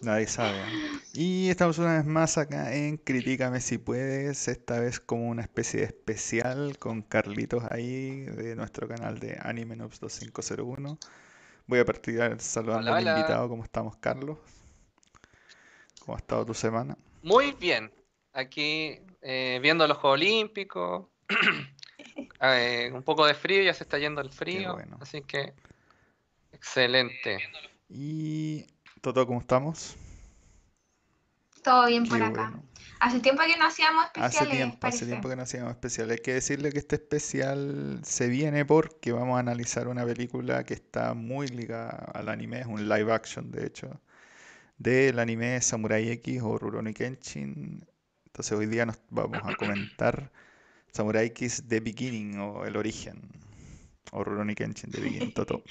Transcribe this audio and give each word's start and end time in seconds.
Nadie 0.00 0.26
sabe. 0.28 0.62
Y 1.12 1.50
estamos 1.50 1.78
una 1.78 1.96
vez 1.96 2.06
más 2.06 2.38
acá 2.38 2.74
en 2.74 2.98
Critícame 2.98 3.60
si 3.60 3.78
puedes, 3.78 4.46
esta 4.46 4.78
vez 4.78 5.00
como 5.00 5.28
una 5.28 5.42
especie 5.42 5.80
de 5.80 5.86
especial 5.86 6.78
con 6.78 7.02
Carlitos 7.02 7.64
ahí 7.70 8.20
de 8.20 8.54
nuestro 8.54 8.86
canal 8.86 9.18
de 9.18 9.36
Anime 9.42 9.74
Noobs 9.74 9.98
2501. 9.98 10.98
Voy 11.66 11.78
a 11.80 11.84
partir 11.84 12.20
saludando 12.38 12.92
Hola, 12.92 13.12
al 13.12 13.18
invitado. 13.18 13.48
¿Cómo 13.48 13.64
estamos, 13.64 13.96
Carlos? 13.96 14.38
¿Cómo 16.00 16.16
ha 16.16 16.18
estado 16.18 16.46
tu 16.46 16.54
semana? 16.54 16.96
Muy 17.22 17.52
bien. 17.52 17.90
Aquí 18.32 19.00
eh, 19.20 19.58
viendo 19.60 19.86
los 19.88 19.98
Juegos 19.98 20.20
Olímpicos. 20.20 21.06
Eh, 22.40 22.90
un 22.92 23.02
poco 23.02 23.26
de 23.26 23.34
frío, 23.34 23.62
ya 23.62 23.74
se 23.74 23.82
está 23.82 23.98
yendo 23.98 24.20
el 24.20 24.30
frío. 24.30 24.74
bueno. 24.74 24.96
Así 25.00 25.22
que 25.22 25.54
excelente. 26.52 27.40
Y 27.88 28.64
Toto, 29.00 29.26
¿cómo 29.26 29.40
estamos? 29.40 29.96
Todo 31.62 31.86
bien 31.86 32.04
Qué 32.04 32.10
por 32.10 32.22
acá. 32.22 32.50
bueno. 32.50 32.68
Hace 33.00 33.20
tiempo 33.20 33.42
que 33.46 33.56
no 33.56 33.66
hacíamos 33.66 34.06
Hace 34.06 34.20
especiales, 34.20 34.56
tiempo, 34.56 34.86
hace 34.86 35.06
tiempo 35.06 35.28
que 35.28 35.36
no 35.36 35.42
hacíamos 35.42 35.70
especial. 35.70 36.10
Hay 36.10 36.18
que 36.18 36.34
decirle 36.34 36.72
que 36.72 36.78
este 36.78 36.96
especial 36.96 38.00
se 38.02 38.26
viene 38.26 38.64
porque 38.64 39.12
vamos 39.12 39.36
a 39.36 39.40
analizar 39.40 39.86
una 39.86 40.04
película 40.04 40.64
que 40.64 40.74
está 40.74 41.14
muy 41.14 41.46
ligada 41.46 41.90
al 42.12 42.28
anime, 42.28 42.60
es 42.60 42.66
un 42.66 42.88
live 42.88 43.12
action 43.12 43.52
de 43.52 43.66
hecho, 43.66 44.00
del 44.78 45.20
anime 45.20 45.60
Samurai 45.60 46.08
X 46.10 46.40
o 46.42 46.58
Rurouni 46.58 46.92
Kenshin. 46.92 47.86
Entonces 48.26 48.58
hoy 48.58 48.66
día 48.66 48.84
nos 48.84 48.98
vamos 49.10 49.40
a 49.44 49.54
comentar 49.54 50.32
Samurai 50.92 51.26
X 51.26 51.64
The 51.68 51.78
Beginning 51.78 52.38
o 52.40 52.64
El 52.64 52.76
Origen 52.76 53.20
o 54.10 54.24
Rurouni 54.24 54.56
Kenshin 54.56 54.90
The 54.90 55.00
Beginning, 55.00 55.34
Toto. 55.34 55.62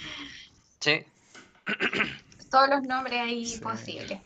Sí. 0.79 1.03
Todos 2.49 2.69
los 2.69 2.83
nombres 2.83 3.19
ahí 3.21 3.45
Sí. 3.45 3.59
posibles. 3.59 4.19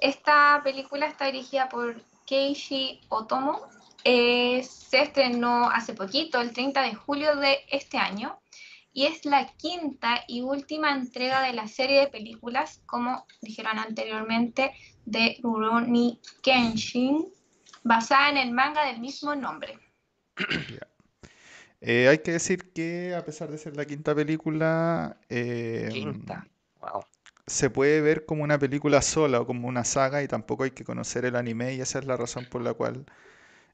Esta 0.00 0.60
película 0.62 1.06
está 1.06 1.26
dirigida 1.26 1.68
por 1.68 2.02
Keiichi 2.26 3.00
Otomo. 3.08 3.60
Eh, 4.04 4.62
se 4.62 5.02
estrenó 5.02 5.70
hace 5.70 5.94
poquito, 5.94 6.40
el 6.40 6.52
30 6.52 6.82
de 6.82 6.94
julio 6.94 7.36
de 7.36 7.58
este 7.70 7.96
año, 7.96 8.38
y 8.92 9.06
es 9.06 9.24
la 9.24 9.46
quinta 9.56 10.24
y 10.28 10.42
última 10.42 10.92
entrega 10.92 11.40
de 11.42 11.54
la 11.54 11.66
serie 11.68 12.00
de 12.00 12.06
películas, 12.08 12.82
como 12.86 13.26
dijeron 13.40 13.78
anteriormente, 13.78 14.72
de 15.06 15.38
Rurouni 15.42 16.20
Kenshin, 16.42 17.26
basada 17.82 18.28
en 18.28 18.36
el 18.36 18.52
manga 18.52 18.84
del 18.84 19.00
mismo 19.00 19.34
nombre. 19.34 19.78
Eh, 21.80 22.08
hay 22.08 22.18
que 22.18 22.32
decir 22.32 22.72
que 22.72 23.14
a 23.14 23.24
pesar 23.24 23.50
de 23.50 23.58
ser 23.58 23.76
la 23.76 23.84
quinta 23.84 24.14
película, 24.14 25.18
eh, 25.28 25.88
Quinta. 25.92 26.46
Wow. 26.80 27.04
Se 27.46 27.70
puede 27.70 28.00
ver 28.00 28.24
como 28.26 28.44
una 28.44 28.58
película 28.58 29.02
sola 29.02 29.40
o 29.40 29.46
como 29.46 29.68
una 29.68 29.84
saga 29.84 30.22
y 30.22 30.28
tampoco 30.28 30.64
hay 30.64 30.70
que 30.72 30.84
conocer 30.84 31.24
el 31.24 31.36
anime 31.36 31.74
y 31.74 31.80
esa 31.80 31.98
es 31.98 32.06
la 32.06 32.16
razón 32.16 32.46
por 32.46 32.62
la 32.62 32.74
cual 32.74 33.06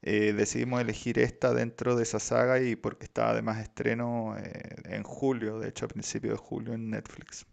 eh, 0.03 0.33
decidimos 0.33 0.81
elegir 0.81 1.19
esta 1.19 1.53
dentro 1.55 1.97
de 1.97 2.03
esa 2.05 2.19
saga 2.21 2.61
y 2.61 2.77
porque 2.77 3.05
está 3.05 3.31
además 3.31 3.61
estreno 3.61 4.37
eh, 4.39 4.77
en 4.87 5.03
julio, 5.05 5.59
de 5.61 5.69
hecho 5.69 5.85
a 5.87 5.89
principios 5.89 6.35
de 6.35 6.39
julio 6.39 6.75
en 6.75 6.91
Netflix. 6.91 7.47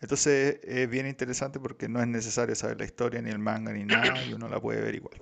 Entonces 0.00 0.60
es 0.62 0.88
bien 0.88 1.06
interesante 1.06 1.58
porque 1.60 1.88
no 1.88 2.00
es 2.00 2.06
necesario 2.06 2.54
saber 2.54 2.78
la 2.78 2.84
historia 2.84 3.20
ni 3.20 3.30
el 3.30 3.38
manga 3.38 3.72
ni 3.72 3.84
nada 3.84 4.24
y 4.24 4.32
uno 4.32 4.48
la 4.48 4.60
puede 4.60 4.80
ver 4.80 4.94
igual. 4.94 5.20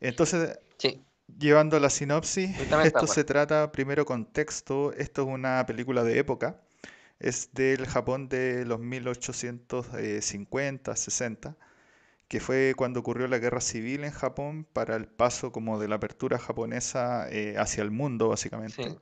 Entonces 0.00 0.58
Sí. 0.78 1.04
Llevando 1.38 1.78
la 1.78 1.90
sinopsis, 1.90 2.50
esto 2.82 3.06
se 3.06 3.22
acuerdo. 3.22 3.24
trata, 3.24 3.72
primero 3.72 4.04
contexto, 4.06 4.92
esto 4.94 5.22
es 5.22 5.28
una 5.28 5.64
película 5.66 6.02
de 6.02 6.18
época, 6.18 6.62
es 7.20 7.50
del 7.54 7.86
Japón 7.86 8.28
de 8.28 8.64
los 8.64 8.80
1850, 8.80 10.96
60, 10.96 11.56
que 12.28 12.40
fue 12.40 12.74
cuando 12.76 13.00
ocurrió 13.00 13.26
la 13.28 13.38
guerra 13.38 13.60
civil 13.60 14.02
en 14.04 14.10
Japón 14.12 14.66
para 14.72 14.96
el 14.96 15.06
paso 15.08 15.52
como 15.52 15.78
de 15.80 15.88
la 15.88 15.96
apertura 15.96 16.38
japonesa 16.38 17.28
eh, 17.30 17.56
hacia 17.58 17.82
el 17.84 17.90
mundo, 17.92 18.28
básicamente. 18.28 18.82
Sí. 18.84 18.96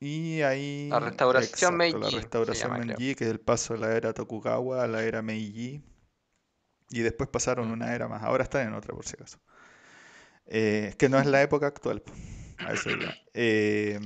Y 0.00 0.42
ahí, 0.42 0.88
La 0.90 1.00
restauración 1.00 1.40
exacto, 1.40 1.98
la 1.98 2.10
Meiji 2.10 2.20
se 2.20 2.20
restauración 2.20 2.54
llama, 2.54 2.80
creo. 2.80 2.96
Meiji, 2.98 3.14
que 3.14 3.24
es 3.24 3.30
el 3.30 3.40
paso 3.40 3.74
de 3.74 3.80
la 3.80 3.96
era 3.96 4.12
Tokugawa 4.14 4.82
a 4.84 4.88
la 4.88 5.02
era 5.04 5.22
Meiji, 5.22 5.82
y 6.90 7.00
después 7.02 7.28
pasaron 7.30 7.68
Mm. 7.68 7.70
una 7.70 7.94
era 7.94 8.08
más, 8.08 8.22
ahora 8.24 8.42
están 8.44 8.66
en 8.66 8.74
otra 8.74 8.92
por 8.94 9.06
si 9.06 9.14
acaso. 9.14 9.38
Eh, 10.46 10.94
que 10.98 11.08
no 11.08 11.18
es 11.18 11.26
la 11.26 11.42
época 11.42 11.66
actual, 11.66 12.02
a 12.58 12.72
eso. 12.72 12.90
Eh, 13.34 14.00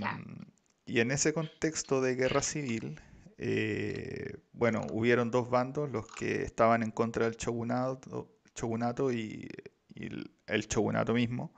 y 0.84 0.98
en 1.00 1.12
ese 1.12 1.32
contexto 1.32 2.00
de 2.03 2.16
guerra 2.16 2.43
civil, 2.43 3.00
eh, 3.42 4.36
bueno, 4.52 4.86
hubieron 4.92 5.30
dos 5.30 5.48
bandos, 5.48 5.90
los 5.90 6.06
que 6.06 6.42
estaban 6.42 6.82
en 6.82 6.90
contra 6.90 7.24
del 7.24 7.36
shogunato, 7.36 8.30
shogunato 8.54 9.10
y, 9.10 9.48
y 9.94 10.08
el, 10.46 10.66
shogunato 10.68 11.14
mismo. 11.14 11.54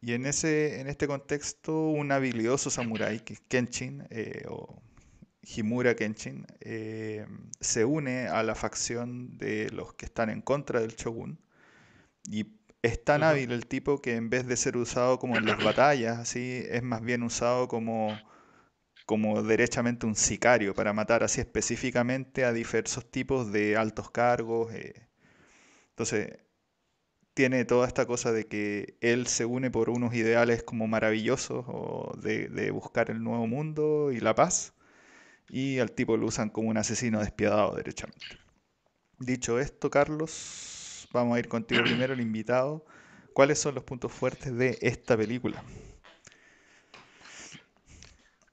Y 0.00 0.14
en 0.14 0.24
ese, 0.24 0.80
en 0.80 0.88
este 0.88 1.06
contexto, 1.06 1.88
un 1.90 2.10
habilidoso 2.10 2.70
samurái, 2.70 3.20
Kenshin, 3.48 4.06
eh, 4.08 4.44
o 4.48 4.82
Himura 5.42 5.94
Kenshin, 5.94 6.46
eh, 6.60 7.26
se 7.60 7.84
une 7.84 8.28
a 8.28 8.42
la 8.42 8.54
facción 8.54 9.36
de 9.36 9.68
los 9.70 9.92
que 9.92 10.06
están 10.06 10.30
en 10.30 10.40
contra 10.40 10.80
del 10.80 10.94
shogun. 10.96 11.38
Y 12.24 12.46
es 12.80 13.04
tan 13.04 13.22
hábil 13.24 13.52
el 13.52 13.66
tipo 13.66 14.00
que 14.00 14.14
en 14.16 14.30
vez 14.30 14.46
de 14.46 14.56
ser 14.56 14.78
usado 14.78 15.18
como 15.18 15.36
en 15.36 15.44
las 15.44 15.62
batallas, 15.62 16.18
así, 16.18 16.64
es 16.70 16.82
más 16.82 17.02
bien 17.02 17.22
usado 17.22 17.68
como, 17.68 18.16
como 19.06 19.42
derechamente 19.42 20.06
un 20.06 20.16
sicario 20.16 20.74
para 20.74 20.92
matar 20.92 21.24
así 21.24 21.40
específicamente 21.40 22.44
a 22.44 22.52
diversos 22.52 23.10
tipos 23.10 23.52
de 23.52 23.76
altos 23.76 24.10
cargos. 24.10 24.72
eh. 24.74 25.08
Entonces, 25.90 26.38
tiene 27.34 27.64
toda 27.64 27.86
esta 27.86 28.06
cosa 28.06 28.32
de 28.32 28.46
que 28.48 28.96
él 29.00 29.26
se 29.26 29.44
une 29.44 29.70
por 29.70 29.90
unos 29.90 30.14
ideales 30.14 30.62
como 30.62 30.86
maravillosos 30.88 31.66
de, 32.22 32.48
de 32.48 32.70
buscar 32.70 33.10
el 33.10 33.22
nuevo 33.22 33.46
mundo 33.46 34.10
y 34.12 34.20
la 34.20 34.34
paz, 34.34 34.74
y 35.48 35.78
al 35.80 35.92
tipo 35.92 36.16
lo 36.16 36.26
usan 36.26 36.50
como 36.50 36.70
un 36.70 36.78
asesino 36.78 37.20
despiadado, 37.20 37.76
derechamente. 37.76 38.38
Dicho 39.18 39.58
esto, 39.60 39.90
Carlos, 39.90 41.08
vamos 41.12 41.36
a 41.36 41.38
ir 41.38 41.48
contigo 41.48 41.84
primero, 41.84 42.14
el 42.14 42.20
invitado. 42.20 42.84
¿Cuáles 43.34 43.58
son 43.58 43.74
los 43.74 43.84
puntos 43.84 44.12
fuertes 44.12 44.56
de 44.56 44.78
esta 44.80 45.16
película? 45.16 45.62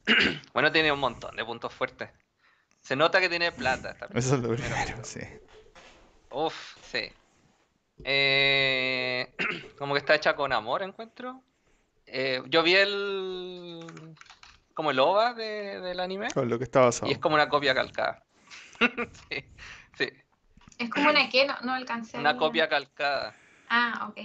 Bueno, 0.53 0.71
tiene 0.71 0.91
un 0.91 0.99
montón 0.99 1.35
de 1.35 1.45
puntos 1.45 1.73
fuertes. 1.73 2.09
Se 2.81 2.95
nota 2.95 3.19
que 3.21 3.29
tiene 3.29 3.51
plata 3.51 3.91
esta 3.91 4.07
Eso 4.13 4.35
es 4.35 4.41
lo 4.41 4.49
primero, 4.53 4.75
primero. 4.75 5.03
sí. 5.05 5.21
Uf, 6.31 6.75
sí. 6.81 7.09
Eh, 8.03 9.33
como 9.77 9.93
que 9.93 9.99
está 9.99 10.15
hecha 10.15 10.35
con 10.35 10.51
amor, 10.51 10.83
encuentro. 10.83 11.41
Eh, 12.05 12.41
yo 12.47 12.63
vi 12.63 12.75
el. 12.75 13.85
como 14.73 14.91
el 14.91 14.99
OVA 14.99 15.33
de- 15.33 15.79
del 15.79 15.99
anime. 15.99 16.27
Con 16.33 16.49
lo 16.49 16.57
que 16.57 16.65
está 16.65 16.81
basado. 16.81 17.09
Y 17.09 17.13
es 17.13 17.19
como 17.19 17.35
una 17.35 17.47
copia 17.47 17.73
calcada. 17.73 18.23
sí, 19.29 19.45
sí, 19.97 20.09
Es 20.77 20.89
como 20.89 21.09
una 21.09 21.29
que 21.29 21.45
no, 21.45 21.55
no 21.61 21.73
alcancé. 21.73 22.17
una 22.17 22.35
copia 22.35 22.67
calcada. 22.67 23.33
Ah, 23.69 24.07
ok. 24.09 24.17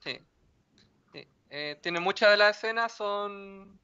Sí. 0.00 0.18
sí. 1.12 1.28
Eh, 1.50 1.78
tiene 1.82 2.00
muchas 2.00 2.30
de 2.30 2.36
las 2.38 2.56
escenas 2.56 2.92
son. 2.92 3.78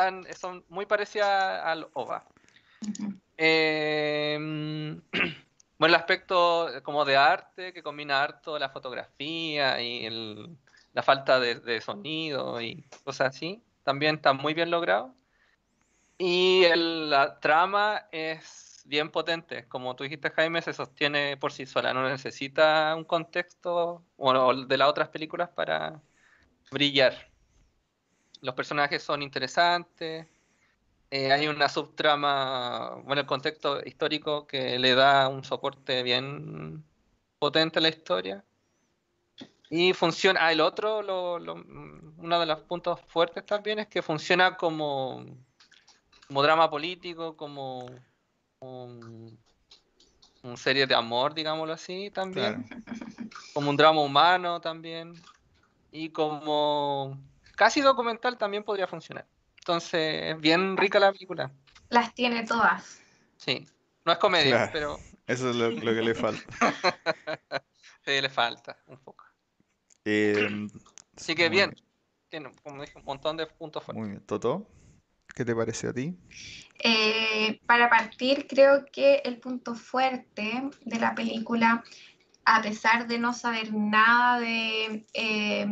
Tan, 0.00 0.24
son 0.34 0.64
muy 0.70 0.86
parecidas 0.86 1.62
al 1.62 1.88
OVA. 1.92 2.24
Ujú. 2.88 3.14
Eh, 3.36 4.38
bueno, 5.78 5.94
el 5.94 6.00
aspecto 6.00 6.70
como 6.82 7.04
de 7.04 7.18
arte, 7.18 7.74
que 7.74 7.82
combina 7.82 8.22
harto 8.22 8.58
la 8.58 8.70
fotografía 8.70 9.78
y 9.82 10.06
el- 10.06 10.56
la 10.94 11.02
falta 11.02 11.38
de, 11.38 11.56
de 11.56 11.80
sonido 11.82 12.60
y 12.62 12.82
cosas 13.04 13.36
así, 13.36 13.62
también 13.84 14.16
está 14.16 14.32
muy 14.32 14.54
bien 14.54 14.70
logrado. 14.70 15.14
Y 16.16 16.64
el- 16.64 17.10
la 17.10 17.38
trama 17.40 18.06
es 18.10 18.82
bien 18.86 19.10
potente, 19.10 19.68
como 19.68 19.94
tú 19.96 20.04
dijiste 20.04 20.30
Jaime, 20.30 20.62
se 20.62 20.72
sostiene 20.72 21.36
por 21.36 21.52
sí 21.52 21.66
sola, 21.66 21.92
no 21.92 22.08
necesita 22.08 22.94
un 22.96 23.04
contexto 23.04 24.02
o 24.16 24.54
de 24.54 24.76
las 24.78 24.88
otras 24.88 25.10
películas 25.10 25.50
para 25.50 26.00
brillar. 26.70 27.29
Los 28.40 28.54
personajes 28.54 29.02
son 29.02 29.22
interesantes, 29.22 30.26
eh, 31.10 31.32
hay 31.32 31.48
una 31.48 31.68
subtrama, 31.68 32.96
bueno, 33.04 33.20
el 33.22 33.26
contexto 33.26 33.80
histórico 33.84 34.46
que 34.46 34.78
le 34.78 34.94
da 34.94 35.28
un 35.28 35.44
soporte 35.44 36.02
bien 36.02 36.84
potente 37.38 37.78
a 37.78 37.82
la 37.82 37.88
historia. 37.88 38.44
Y 39.68 39.92
funciona, 39.92 40.46
ah, 40.46 40.52
el 40.52 40.60
otro, 40.60 41.02
lo- 41.02 41.38
lo- 41.38 41.54
uno 41.54 42.40
de 42.40 42.46
los 42.46 42.60
puntos 42.62 43.00
fuertes 43.08 43.46
también 43.46 43.78
es 43.78 43.86
que 43.88 44.02
funciona 44.02 44.56
como, 44.56 45.24
como 46.26 46.42
drama 46.42 46.68
político, 46.70 47.36
como 47.36 47.86
un, 48.60 49.38
un 50.42 50.56
serie 50.56 50.86
de 50.86 50.94
amor, 50.94 51.34
digámoslo 51.34 51.72
así, 51.72 52.10
también 52.10 52.64
Claro. 52.64 52.84
como 53.54 53.70
un 53.70 53.76
drama 53.76 54.00
humano 54.02 54.60
también 54.60 55.14
y 55.92 56.10
como 56.10 57.16
casi 57.60 57.82
documental 57.82 58.38
también 58.38 58.64
podría 58.64 58.86
funcionar. 58.86 59.26
Entonces, 59.58 60.32
es 60.34 60.40
bien 60.40 60.78
rica 60.78 60.98
la 60.98 61.12
película. 61.12 61.52
Las 61.90 62.14
tiene 62.14 62.46
todas. 62.46 63.02
Sí. 63.36 63.68
No 64.06 64.12
es 64.12 64.18
comedia, 64.18 64.70
Claro. 64.70 64.70
pero 64.72 64.96
Eso 65.26 65.50
es 65.50 65.56
lo, 65.56 65.70
lo 65.70 65.92
que 65.92 66.00
le 66.00 66.14
falta. 66.14 66.42
sí, 68.06 68.18
le 68.18 68.30
falta 68.30 68.78
un 68.86 68.96
poco. 68.96 69.26
Eh, 70.06 70.48
Así 71.14 71.34
que 71.34 71.50
bien, 71.50 71.76
tiene, 72.30 72.50
como 72.62 72.80
dije, 72.80 72.96
un 72.98 73.04
montón 73.04 73.36
de 73.36 73.46
puntos 73.46 73.84
fuertes. 73.84 74.00
Muy 74.00 74.08
bien. 74.12 74.24
Toto, 74.24 74.66
¿qué 75.34 75.44
te 75.44 75.54
pareció 75.54 75.90
a 75.90 75.92
ti? 75.92 76.16
Eh, 76.82 77.60
para 77.66 77.90
partir, 77.90 78.46
creo 78.48 78.86
que 78.90 79.16
el 79.16 79.36
punto 79.38 79.74
fuerte 79.74 80.70
de 80.86 80.98
la 80.98 81.14
película, 81.14 81.84
a 82.46 82.62
pesar 82.62 83.06
de 83.06 83.18
no 83.18 83.34
saber 83.34 83.70
nada 83.74 84.40
de 84.40 85.06
eh, 85.12 85.66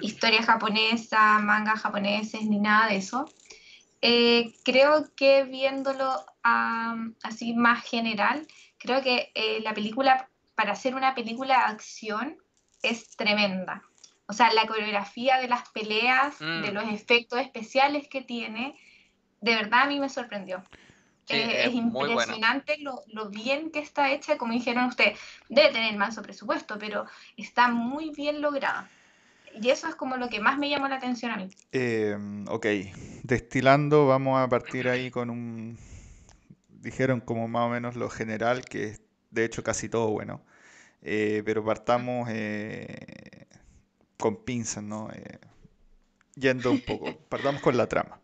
historia 0.00 0.42
japonesa, 0.42 1.38
manga 1.40 1.76
japoneses 1.76 2.42
ni 2.44 2.58
nada 2.58 2.88
de 2.88 2.96
eso, 2.96 3.26
eh, 4.02 4.54
creo 4.64 5.14
que 5.14 5.44
viéndolo 5.44 6.24
am, 6.42 7.14
así 7.22 7.52
más 7.54 7.84
general, 7.84 8.46
creo 8.78 9.02
que 9.02 9.30
eh, 9.34 9.60
la 9.62 9.74
película, 9.74 10.28
para 10.54 10.72
hacer 10.72 10.94
una 10.94 11.14
película 11.14 11.58
de 11.58 11.64
acción, 11.64 12.36
es 12.82 13.14
tremenda. 13.16 13.82
O 14.26 14.32
sea, 14.32 14.52
la 14.52 14.66
coreografía 14.66 15.38
de 15.38 15.48
las 15.48 15.68
peleas, 15.70 16.40
Mm. 16.40 16.62
de 16.62 16.72
los 16.72 16.84
efectos 16.88 17.40
especiales 17.40 18.08
que 18.08 18.22
tiene, 18.22 18.74
de 19.40 19.54
verdad 19.54 19.82
a 19.82 19.86
mí 19.86 19.98
me 20.00 20.08
sorprendió. 20.08 20.62
Sí, 21.26 21.36
es 21.36 21.66
es 21.66 21.72
bueno. 21.72 22.10
impresionante 22.12 22.78
lo, 22.78 23.02
lo 23.08 23.28
bien 23.28 23.70
que 23.70 23.78
está 23.80 24.10
hecha, 24.10 24.36
como 24.38 24.52
dijeron 24.52 24.86
ustedes, 24.86 25.18
debe 25.48 25.70
tener 25.70 25.96
manso 25.96 26.22
presupuesto, 26.22 26.76
pero 26.78 27.06
está 27.36 27.68
muy 27.68 28.10
bien 28.10 28.40
lograda. 28.40 28.88
Y 29.54 29.70
eso 29.70 29.88
es 29.88 29.94
como 29.94 30.16
lo 30.16 30.28
que 30.28 30.40
más 30.40 30.58
me 30.58 30.68
llamó 30.68 30.88
la 30.88 30.96
atención 30.96 31.32
a 31.32 31.36
mí. 31.36 31.48
Eh, 31.72 32.16
ok, 32.48 32.66
destilando, 33.22 34.06
vamos 34.06 34.38
a 34.40 34.48
partir 34.48 34.88
ahí 34.88 35.10
con 35.10 35.30
un... 35.30 35.78
Dijeron 36.68 37.20
como 37.20 37.48
más 37.48 37.66
o 37.66 37.68
menos 37.70 37.96
lo 37.96 38.08
general, 38.08 38.64
que 38.64 38.84
es 38.84 39.02
de 39.30 39.44
hecho 39.44 39.62
casi 39.62 39.88
todo 39.88 40.10
bueno. 40.10 40.42
Eh, 41.02 41.42
pero 41.44 41.64
partamos 41.64 42.28
eh, 42.30 43.46
con 44.18 44.44
pinzas, 44.44 44.84
¿no? 44.84 45.10
Eh, 45.12 45.38
yendo 46.36 46.70
un 46.70 46.80
poco. 46.80 47.16
Partamos 47.28 47.60
con 47.62 47.76
la 47.76 47.88
trama. 47.88 48.20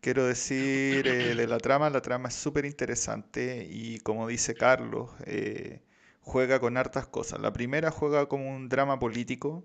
Quiero 0.00 0.24
decir 0.26 1.06
eh, 1.08 1.34
de 1.34 1.46
la 1.46 1.58
trama, 1.58 1.90
la 1.90 2.02
trama 2.02 2.28
es 2.28 2.34
súper 2.34 2.64
interesante 2.64 3.66
y 3.68 3.98
como 4.00 4.28
dice 4.28 4.54
Carlos, 4.54 5.10
eh, 5.26 5.82
juega 6.20 6.60
con 6.60 6.76
hartas 6.76 7.06
cosas. 7.06 7.40
La 7.40 7.52
primera 7.52 7.90
juega 7.90 8.26
como 8.28 8.48
un 8.54 8.68
drama 8.68 8.98
político, 8.98 9.64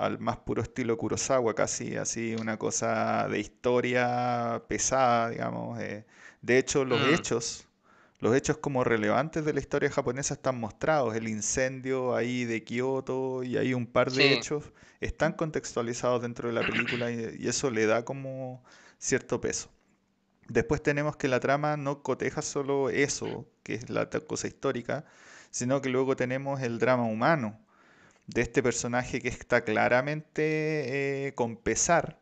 al 0.00 0.18
más 0.18 0.38
puro 0.38 0.62
estilo 0.62 0.96
Kurosawa, 0.96 1.54
casi 1.54 1.96
así 1.96 2.34
una 2.34 2.58
cosa 2.58 3.28
de 3.28 3.38
historia 3.40 4.62
pesada, 4.68 5.30
digamos. 5.30 5.78
eh. 5.80 6.06
De 6.42 6.58
hecho, 6.58 6.84
los 6.84 7.02
Mm. 7.02 7.04
hechos, 7.04 7.68
los 8.18 8.34
hechos 8.36 8.58
como 8.58 8.84
relevantes 8.84 9.44
de 9.44 9.52
la 9.52 9.60
historia 9.60 9.90
japonesa 9.90 10.34
están 10.34 10.58
mostrados. 10.60 11.14
El 11.16 11.28
incendio 11.28 12.14
ahí 12.16 12.44
de 12.44 12.64
Kioto 12.64 13.42
y 13.42 13.56
hay 13.58 13.74
un 13.74 13.86
par 13.86 14.10
de 14.12 14.32
Sí. 14.32 14.32
hechos 14.32 14.72
están 15.00 15.32
contextualizados 15.34 16.22
dentro 16.22 16.48
de 16.48 16.54
la 16.54 16.64
película 16.64 17.10
y, 17.10 17.36
y 17.38 17.48
eso 17.48 17.70
le 17.70 17.86
da 17.86 18.04
como 18.04 18.62
cierto 18.98 19.40
peso. 19.40 19.70
Después 20.48 20.82
tenemos 20.82 21.16
que 21.16 21.28
la 21.28 21.40
trama 21.40 21.76
no 21.76 22.02
coteja 22.02 22.42
solo 22.42 22.90
eso, 22.90 23.46
que 23.62 23.74
es 23.74 23.88
la 23.90 24.08
cosa 24.10 24.48
histórica, 24.48 25.04
sino 25.50 25.80
que 25.80 25.88
luego 25.90 26.16
tenemos 26.16 26.60
el 26.62 26.78
drama 26.78 27.04
humano 27.04 27.58
de 28.34 28.42
este 28.42 28.62
personaje 28.62 29.20
que 29.20 29.28
está 29.28 29.64
claramente 29.64 31.26
eh, 31.26 31.34
con 31.34 31.56
pesar 31.56 32.18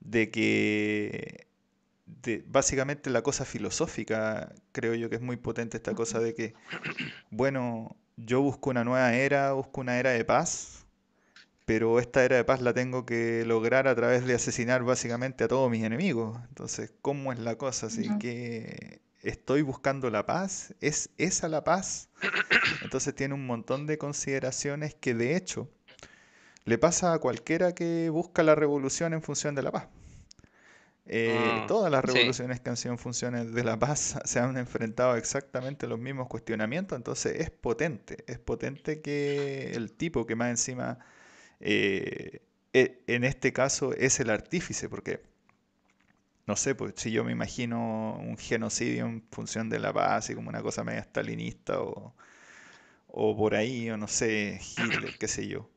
de 0.00 0.30
que 0.30 1.46
de, 2.06 2.44
básicamente 2.46 3.10
la 3.10 3.22
cosa 3.22 3.44
filosófica, 3.44 4.52
creo 4.72 4.94
yo 4.94 5.10
que 5.10 5.16
es 5.16 5.22
muy 5.22 5.36
potente 5.36 5.76
esta 5.76 5.94
cosa 5.94 6.20
de 6.20 6.34
que, 6.34 6.54
bueno, 7.30 7.96
yo 8.16 8.40
busco 8.42 8.70
una 8.70 8.84
nueva 8.84 9.14
era, 9.14 9.52
busco 9.52 9.80
una 9.80 9.98
era 9.98 10.10
de 10.10 10.24
paz, 10.24 10.86
pero 11.64 12.00
esta 12.00 12.24
era 12.24 12.36
de 12.36 12.44
paz 12.44 12.62
la 12.62 12.72
tengo 12.72 13.04
que 13.04 13.44
lograr 13.44 13.88
a 13.88 13.94
través 13.94 14.24
de 14.26 14.34
asesinar 14.34 14.82
básicamente 14.82 15.44
a 15.44 15.48
todos 15.48 15.70
mis 15.70 15.84
enemigos. 15.84 16.38
Entonces, 16.48 16.92
¿cómo 17.02 17.32
es 17.32 17.38
la 17.38 17.56
cosa? 17.56 17.86
Así 17.86 18.08
que 18.18 19.00
estoy 19.28 19.62
buscando 19.62 20.10
la 20.10 20.26
paz, 20.26 20.74
¿es 20.80 21.10
esa 21.18 21.48
la 21.48 21.64
paz? 21.64 22.08
Entonces 22.80 23.14
tiene 23.14 23.34
un 23.34 23.46
montón 23.46 23.86
de 23.86 23.98
consideraciones 23.98 24.94
que 24.94 25.14
de 25.14 25.36
hecho 25.36 25.70
le 26.64 26.78
pasa 26.78 27.12
a 27.14 27.18
cualquiera 27.20 27.74
que 27.74 28.10
busca 28.10 28.42
la 28.44 28.54
revolución 28.54 29.14
en 29.14 29.22
función 29.22 29.54
de 29.56 29.62
la 29.62 29.72
paz. 29.72 29.88
Eh, 31.10 31.62
Mm, 31.62 31.66
todas 31.66 31.90
las 31.90 32.04
sí. 32.04 32.20
revoluciones 32.20 32.60
que 32.60 32.68
han 32.70 32.76
sido 32.76 32.92
en 32.92 32.98
funciones 32.98 33.52
de 33.54 33.64
la 33.64 33.78
paz 33.78 34.18
se 34.24 34.40
han 34.40 34.56
enfrentado 34.58 35.16
exactamente 35.16 35.86
a 35.86 35.88
los 35.88 35.98
mismos 35.98 36.28
cuestionamientos, 36.28 36.96
entonces 36.96 37.40
es 37.40 37.50
potente, 37.50 38.24
es 38.26 38.38
potente 38.38 39.00
que 39.00 39.72
el 39.74 39.92
tipo 39.92 40.26
que 40.26 40.36
más 40.36 40.50
encima, 40.50 40.98
eh, 41.60 42.42
e- 42.74 43.02
en 43.08 43.24
este 43.24 43.52
caso, 43.54 43.92
es 43.94 44.20
el 44.20 44.30
artífice, 44.30 44.88
porque 44.90 45.22
no 46.48 46.56
sé, 46.56 46.74
pues 46.76 46.94
si 46.96 47.12
yo 47.12 47.24
me 47.24 47.32
imagino 47.32 48.16
un 48.18 48.38
genocidio 48.38 49.06
en 49.06 49.24
función 49.32 49.70
de 49.70 49.80
la 49.80 49.92
paz, 49.94 50.12
así 50.24 50.34
como 50.36 50.50
una 50.50 50.62
cosa 50.62 50.84
media 50.84 51.02
stalinista 51.04 51.80
o, 51.82 52.14
o 53.08 53.36
por 53.36 53.54
ahí, 53.54 53.90
o 53.90 53.96
no 53.96 54.08
sé, 54.08 54.60
Hitler, 54.78 55.16
qué 55.18 55.28
sé 55.28 55.48
yo. 55.48 55.70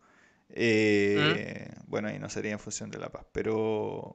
Eh, 0.50 1.70
bueno, 1.88 2.10
ahí 2.10 2.20
no 2.20 2.30
sería 2.30 2.54
en 2.54 2.60
función 2.60 2.92
de 2.92 3.00
la 3.00 3.12
paz, 3.12 3.26
pero 3.34 4.14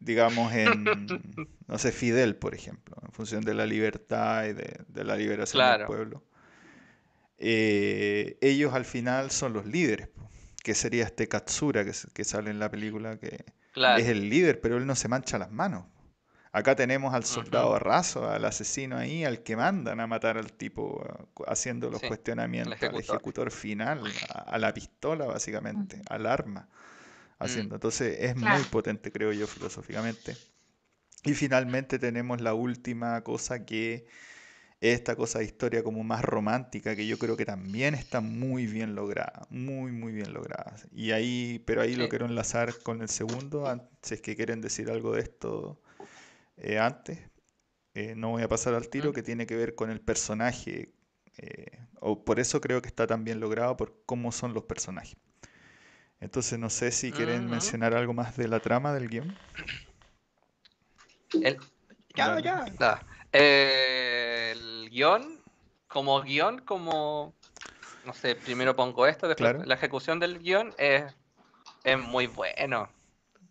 digamos 0.00 0.52
en, 0.54 1.20
no 1.68 1.78
sé, 1.78 1.92
Fidel, 1.92 2.36
por 2.36 2.54
ejemplo, 2.54 2.96
en 3.02 3.12
función 3.12 3.42
de 3.44 3.54
la 3.54 3.66
libertad 3.66 4.46
y 4.46 4.54
de, 4.54 4.80
de 4.88 5.04
la 5.04 5.16
liberación 5.16 5.64
del 5.66 5.86
pueblo. 5.86 6.24
Eh, 7.38 8.38
ellos 8.40 8.72
al 8.74 8.84
final 8.84 9.30
son 9.30 9.52
los 9.52 9.66
líderes, 9.66 10.08
que 10.62 10.74
sería 10.74 11.04
este 11.04 11.28
Katsura 11.28 11.84
que, 11.84 11.92
que 12.14 12.24
sale 12.24 12.50
en 12.50 12.58
la 12.58 12.70
película, 12.70 13.18
que 13.18 13.44
Claro. 13.72 14.02
es 14.02 14.08
el 14.08 14.28
líder, 14.28 14.60
pero 14.60 14.76
él 14.76 14.86
no 14.86 14.94
se 14.94 15.08
mancha 15.08 15.38
las 15.38 15.50
manos. 15.50 15.86
Acá 16.52 16.76
tenemos 16.76 17.14
al 17.14 17.24
soldado 17.24 17.78
raso, 17.78 18.28
al 18.30 18.44
asesino 18.44 18.98
ahí, 18.98 19.24
al 19.24 19.42
que 19.42 19.56
mandan 19.56 20.00
a 20.00 20.06
matar 20.06 20.36
al 20.38 20.52
tipo, 20.52 21.02
haciendo 21.46 21.90
los 21.90 22.00
Sí, 22.00 22.06
cuestionamientos, 22.06 22.88
al 22.90 22.98
ejecutor. 22.98 23.50
final, 23.50 24.20
a, 24.28 24.40
a 24.42 24.58
la 24.58 24.74
pistola 24.74 25.26
básicamente, 25.26 26.02
al 26.10 26.26
arma, 26.26 26.68
haciendo. 27.38 27.76
Entonces 27.76 28.18
es 28.20 28.36
muy 28.36 28.64
potente, 28.64 29.12
creo 29.12 29.32
yo, 29.32 29.46
filosóficamente. 29.48 30.38
Y 31.24 31.34
finalmente 31.34 31.98
tenemos 31.98 32.40
la 32.40 32.54
última 32.54 33.22
cosa 33.22 33.64
que 33.64 34.06
es 34.80 34.94
esta 34.98 35.16
cosa 35.16 35.38
de 35.40 35.44
historia 35.46 35.82
como 35.84 36.04
más 36.04 36.22
romántica, 36.24 36.96
que 36.96 37.06
yo 37.06 37.18
creo 37.18 37.36
que 37.36 37.46
también 37.46 37.94
está 37.94 38.20
muy 38.20 38.66
bien 38.66 38.94
lograda, 38.94 39.46
muy, 39.50 39.92
muy 39.92 40.12
bien 40.12 40.32
lograda. 40.34 40.76
Y 40.92 41.12
ahí, 41.12 41.62
pero 41.66 41.82
ahí 41.82 41.94
lo 41.96 42.08
quiero 42.08 42.26
enlazar 42.26 42.82
con 42.82 43.02
el 43.02 43.08
segundo, 43.08 43.66
si 44.02 44.14
es 44.14 44.20
que 44.22 44.36
quieren 44.36 44.60
decir 44.60 44.90
algo 44.90 45.14
de 45.14 45.22
esto 45.22 45.80
eh, 46.56 46.78
antes. 46.78 47.18
Eh, 47.94 48.14
no 48.16 48.30
voy 48.30 48.42
a 48.42 48.48
pasar 48.48 48.74
al 48.74 48.88
tiro, 48.88 49.12
que 49.12 49.22
tiene 49.22 49.46
que 49.46 49.56
ver 49.56 49.74
con 49.74 49.90
el 49.90 50.00
personaje. 50.00 50.92
eh, 51.38 51.78
o 52.00 52.24
por 52.24 52.40
eso 52.40 52.60
creo 52.60 52.82
que 52.82 52.88
está 52.88 53.06
tan 53.06 53.24
bien 53.24 53.38
logrado, 53.40 53.76
por 53.76 54.02
cómo 54.06 54.32
son 54.32 54.54
los 54.54 54.64
personajes. 54.64 55.16
Entonces 56.20 56.58
no 56.58 56.70
sé 56.70 56.90
si 56.92 57.10
quieren 57.12 57.48
mencionar 57.50 57.94
algo 57.94 58.12
más 58.12 58.36
de 58.36 58.48
la 58.48 58.60
trama 58.60 58.92
del 58.92 59.08
guion. 59.08 59.34
El, 61.42 61.58
Ya, 62.14 62.38
ya. 62.40 63.02
Eh, 63.32 64.52
el 64.52 64.90
guion, 64.90 65.40
como 65.88 66.20
guion, 66.22 66.58
como, 66.60 67.32
no 68.04 68.14
sé, 68.14 68.34
primero 68.36 68.76
pongo 68.76 69.06
esto, 69.06 69.26
después 69.26 69.52
Claro. 69.52 69.64
la 69.64 69.74
ejecución 69.74 70.20
del 70.20 70.38
guion 70.38 70.74
es, 70.78 71.04
es 71.84 71.98
muy 71.98 72.26
bueno. 72.26 72.88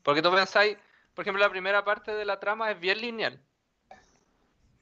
Porque 0.04 0.22
tú 0.22 0.32
pensáis, 0.32 0.78
por 1.22 1.26
ejemplo, 1.28 1.44
la 1.44 1.52
primera 1.52 1.86
parte 1.86 2.16
de 2.16 2.26
la 2.26 2.40
trama 2.40 2.72
es 2.72 2.80
bien 2.80 3.00
lineal. 3.00 3.40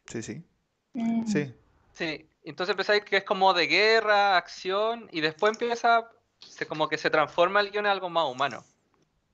Sí, 0.07 0.21
sí. 0.23 0.45
Mm. 0.93 1.25
Sí, 1.25 1.53
Sí, 1.91 2.29
entonces 2.45 2.77
pensáis 2.77 3.03
que 3.03 3.17
es 3.17 3.23
como 3.25 3.53
de 3.53 3.67
guerra, 3.67 4.37
acción, 4.37 5.09
y 5.11 5.19
después 5.19 5.51
empieza, 5.51 6.09
se, 6.39 6.65
como 6.65 6.87
que 6.87 6.97
se 6.97 7.09
transforma 7.09 7.59
el 7.59 7.71
guion 7.71 7.87
en 7.87 7.91
algo 7.91 8.09
más 8.09 8.23
humano, 8.31 8.63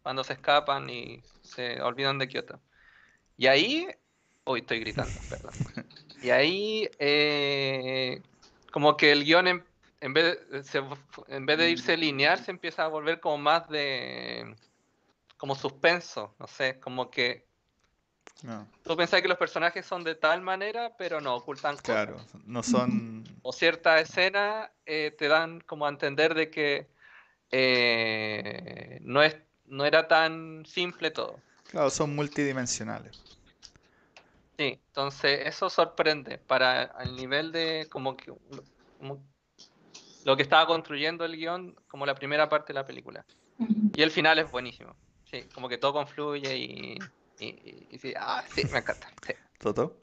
cuando 0.02 0.24
se 0.24 0.34
escapan 0.34 0.90
y 0.90 1.24
se 1.44 1.80
olvidan 1.80 2.18
de 2.18 2.28
Kioto. 2.28 2.60
Y 3.38 3.48
ahí, 3.48 3.88
uy, 4.46 4.62
estoy 4.62 4.80
gritando, 4.80 5.22
perdón. 5.30 5.54
Y 6.24 6.32
ahí, 6.32 6.90
eh, 6.98 8.24
como 8.72 8.98
que 8.98 9.12
el 9.12 9.26
guion, 9.26 9.48
en, 9.48 9.66
en 10.02 10.14
vez 10.14 10.50
de, 10.50 10.64
se- 10.64 10.82
en 11.28 11.46
vez 11.46 11.58
de 11.60 11.70
irse 11.72 11.98
lineal, 11.98 12.40
se 12.40 12.52
empieza 12.52 12.86
a 12.86 12.88
volver 12.88 13.20
como 13.20 13.38
más 13.38 13.70
de, 13.70 14.56
como 15.38 15.56
suspenso, 15.56 16.36
no 16.40 16.48
sé, 16.48 16.80
como 16.80 17.10
que 17.10 17.46
no, 18.44 18.68
tú 18.84 18.96
pensás 18.96 19.22
que 19.22 19.28
los 19.28 19.38
personajes 19.38 19.86
son 19.86 20.04
de 20.04 20.16
tal 20.16 20.42
manera, 20.42 20.96
pero 20.98 21.22
no, 21.22 21.36
ocultan 21.36 21.76
cosas 21.78 21.84
claro, 21.84 22.22
no 22.46 22.64
son... 22.64 23.24
o 23.42 23.52
ciertas 23.54 24.02
escenas 24.02 24.70
eh, 24.86 25.16
te 25.18 25.28
dan 25.28 25.62
como 25.62 25.86
a 25.86 25.90
entender 25.90 26.34
de 26.34 26.50
que 26.50 26.88
eh, 27.52 29.00
no 29.02 29.24
es 29.24 29.38
no 29.68 29.86
era 29.86 30.08
tan 30.08 30.64
simple 30.66 31.12
todo. 31.12 31.40
Claro, 31.72 31.90
son 31.90 32.16
multidimensionales. 32.16 33.20
Sí, 34.58 34.80
entonces 34.88 35.42
eso 35.46 35.70
sorprende 35.70 36.38
para 36.38 36.84
el 37.02 37.16
nivel 37.16 37.52
de 37.52 37.88
como 37.90 38.16
que 38.16 38.32
como 39.00 39.24
lo 40.24 40.36
que 40.36 40.44
estaba 40.44 40.66
construyendo 40.68 41.26
el 41.26 41.36
guion 41.36 41.76
como 41.88 42.06
la 42.06 42.16
primera 42.16 42.48
parte 42.48 42.74
de 42.74 42.80
la 42.80 42.86
película. 42.86 43.26
Y 43.96 44.02
el 44.02 44.12
final 44.12 44.40
es 44.40 44.50
buenísimo. 44.52 44.96
Sí, 45.36 45.50
como 45.54 45.68
que 45.68 45.78
todo 45.78 45.92
confluye 45.92 46.56
y, 46.56 46.98
y, 47.40 47.98
sí, 47.98 48.14
ah, 48.18 48.42
sí, 48.54 48.64
me 48.72 48.80
encanta. 48.80 49.10
Sí. 49.28 49.34
¿Toto? 49.60 49.98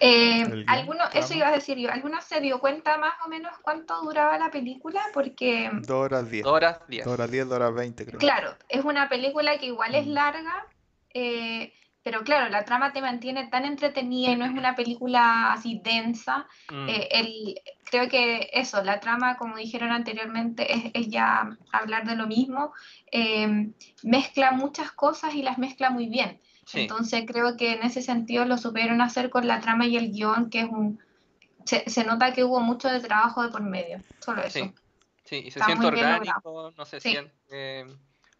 Eh, 0.00 0.64
¿alguno, 0.66 1.04
eso 1.12 1.34
iba 1.34 1.48
a 1.48 1.52
decir 1.52 1.76
yo, 1.76 1.90
¿alguno 1.90 2.18
se 2.22 2.40
dio 2.40 2.58
cuenta 2.60 2.96
más 2.96 3.12
o 3.26 3.28
menos 3.28 3.52
cuánto 3.60 4.00
duraba 4.02 4.38
la 4.38 4.50
película? 4.50 5.02
Porque... 5.12 5.70
Dos 5.82 6.06
horas 6.06 6.30
diez. 6.30 6.44
Dos 6.44 6.54
horas 6.54 6.80
diez. 6.88 7.04
Dos 7.04 7.12
horas 7.12 7.30
diez, 7.30 7.46
dos 7.46 7.56
horas 7.56 7.74
veinte, 7.74 8.06
creo. 8.06 8.18
Claro, 8.18 8.56
es 8.70 8.82
una 8.84 9.10
película 9.10 9.58
que 9.58 9.66
igual 9.66 9.94
es 9.94 10.06
Mm. 10.06 10.12
larga, 10.12 10.66
eh, 11.12 11.74
pero 12.02 12.22
claro, 12.22 12.48
la 12.48 12.64
trama 12.64 12.92
te 12.94 13.02
mantiene 13.02 13.48
tan 13.48 13.66
entretenida 13.66 14.32
y 14.32 14.36
no 14.36 14.46
es 14.46 14.50
una 14.52 14.74
película 14.74 15.52
así 15.52 15.80
densa. 15.84 16.46
Mm, 16.70 16.88
Eh, 16.88 17.08
el, 17.10 17.54
creo 17.94 18.08
que 18.08 18.50
eso, 18.52 18.82
la 18.82 18.98
trama, 19.00 19.36
como 19.36 19.56
dijeron 19.56 19.90
anteriormente, 19.92 20.72
es, 20.72 20.90
es 20.94 21.08
ya 21.08 21.56
hablar 21.72 22.04
de 22.06 22.16
lo 22.16 22.26
mismo. 22.26 22.72
eh, 23.12 23.70
mezcla 24.02 24.50
muchas 24.52 24.90
cosas 24.92 25.34
y 25.34 25.42
las 25.42 25.58
mezcla 25.58 25.90
muy 25.90 26.08
bien. 26.08 26.40
sí, 26.66 26.80
Entonces 26.80 27.24
creo 27.26 27.56
que 27.56 27.72
en 27.74 27.82
ese 27.82 28.02
sentido 28.02 28.44
lo 28.44 28.58
supieron 28.58 29.00
hacer 29.00 29.30
con 29.30 29.46
la 29.46 29.60
trama 29.60 29.86
y 29.86 29.96
el 29.96 30.10
guion, 30.10 30.50
que 30.50 30.60
es 30.60 30.68
un... 30.68 30.98
Se, 31.64 31.88
se 31.88 32.04
nota 32.04 32.32
que 32.32 32.44
hubo 32.44 32.60
mucho 32.60 32.88
de 32.88 33.00
trabajo 33.00 33.42
de 33.42 33.48
por 33.50 33.62
medio, 33.62 34.02
solo 34.20 34.42
eso. 34.42 34.58
sí, 34.58 34.74
sí, 35.24 35.36
y 35.36 35.50
se 35.50 35.60
Está 35.60 35.66
siente 35.66 35.86
orgánico, 35.86 36.72
no 36.76 36.84
se 36.84 37.00
Sí. 37.00 37.10
siente 37.10 37.32
eh, 37.50 37.86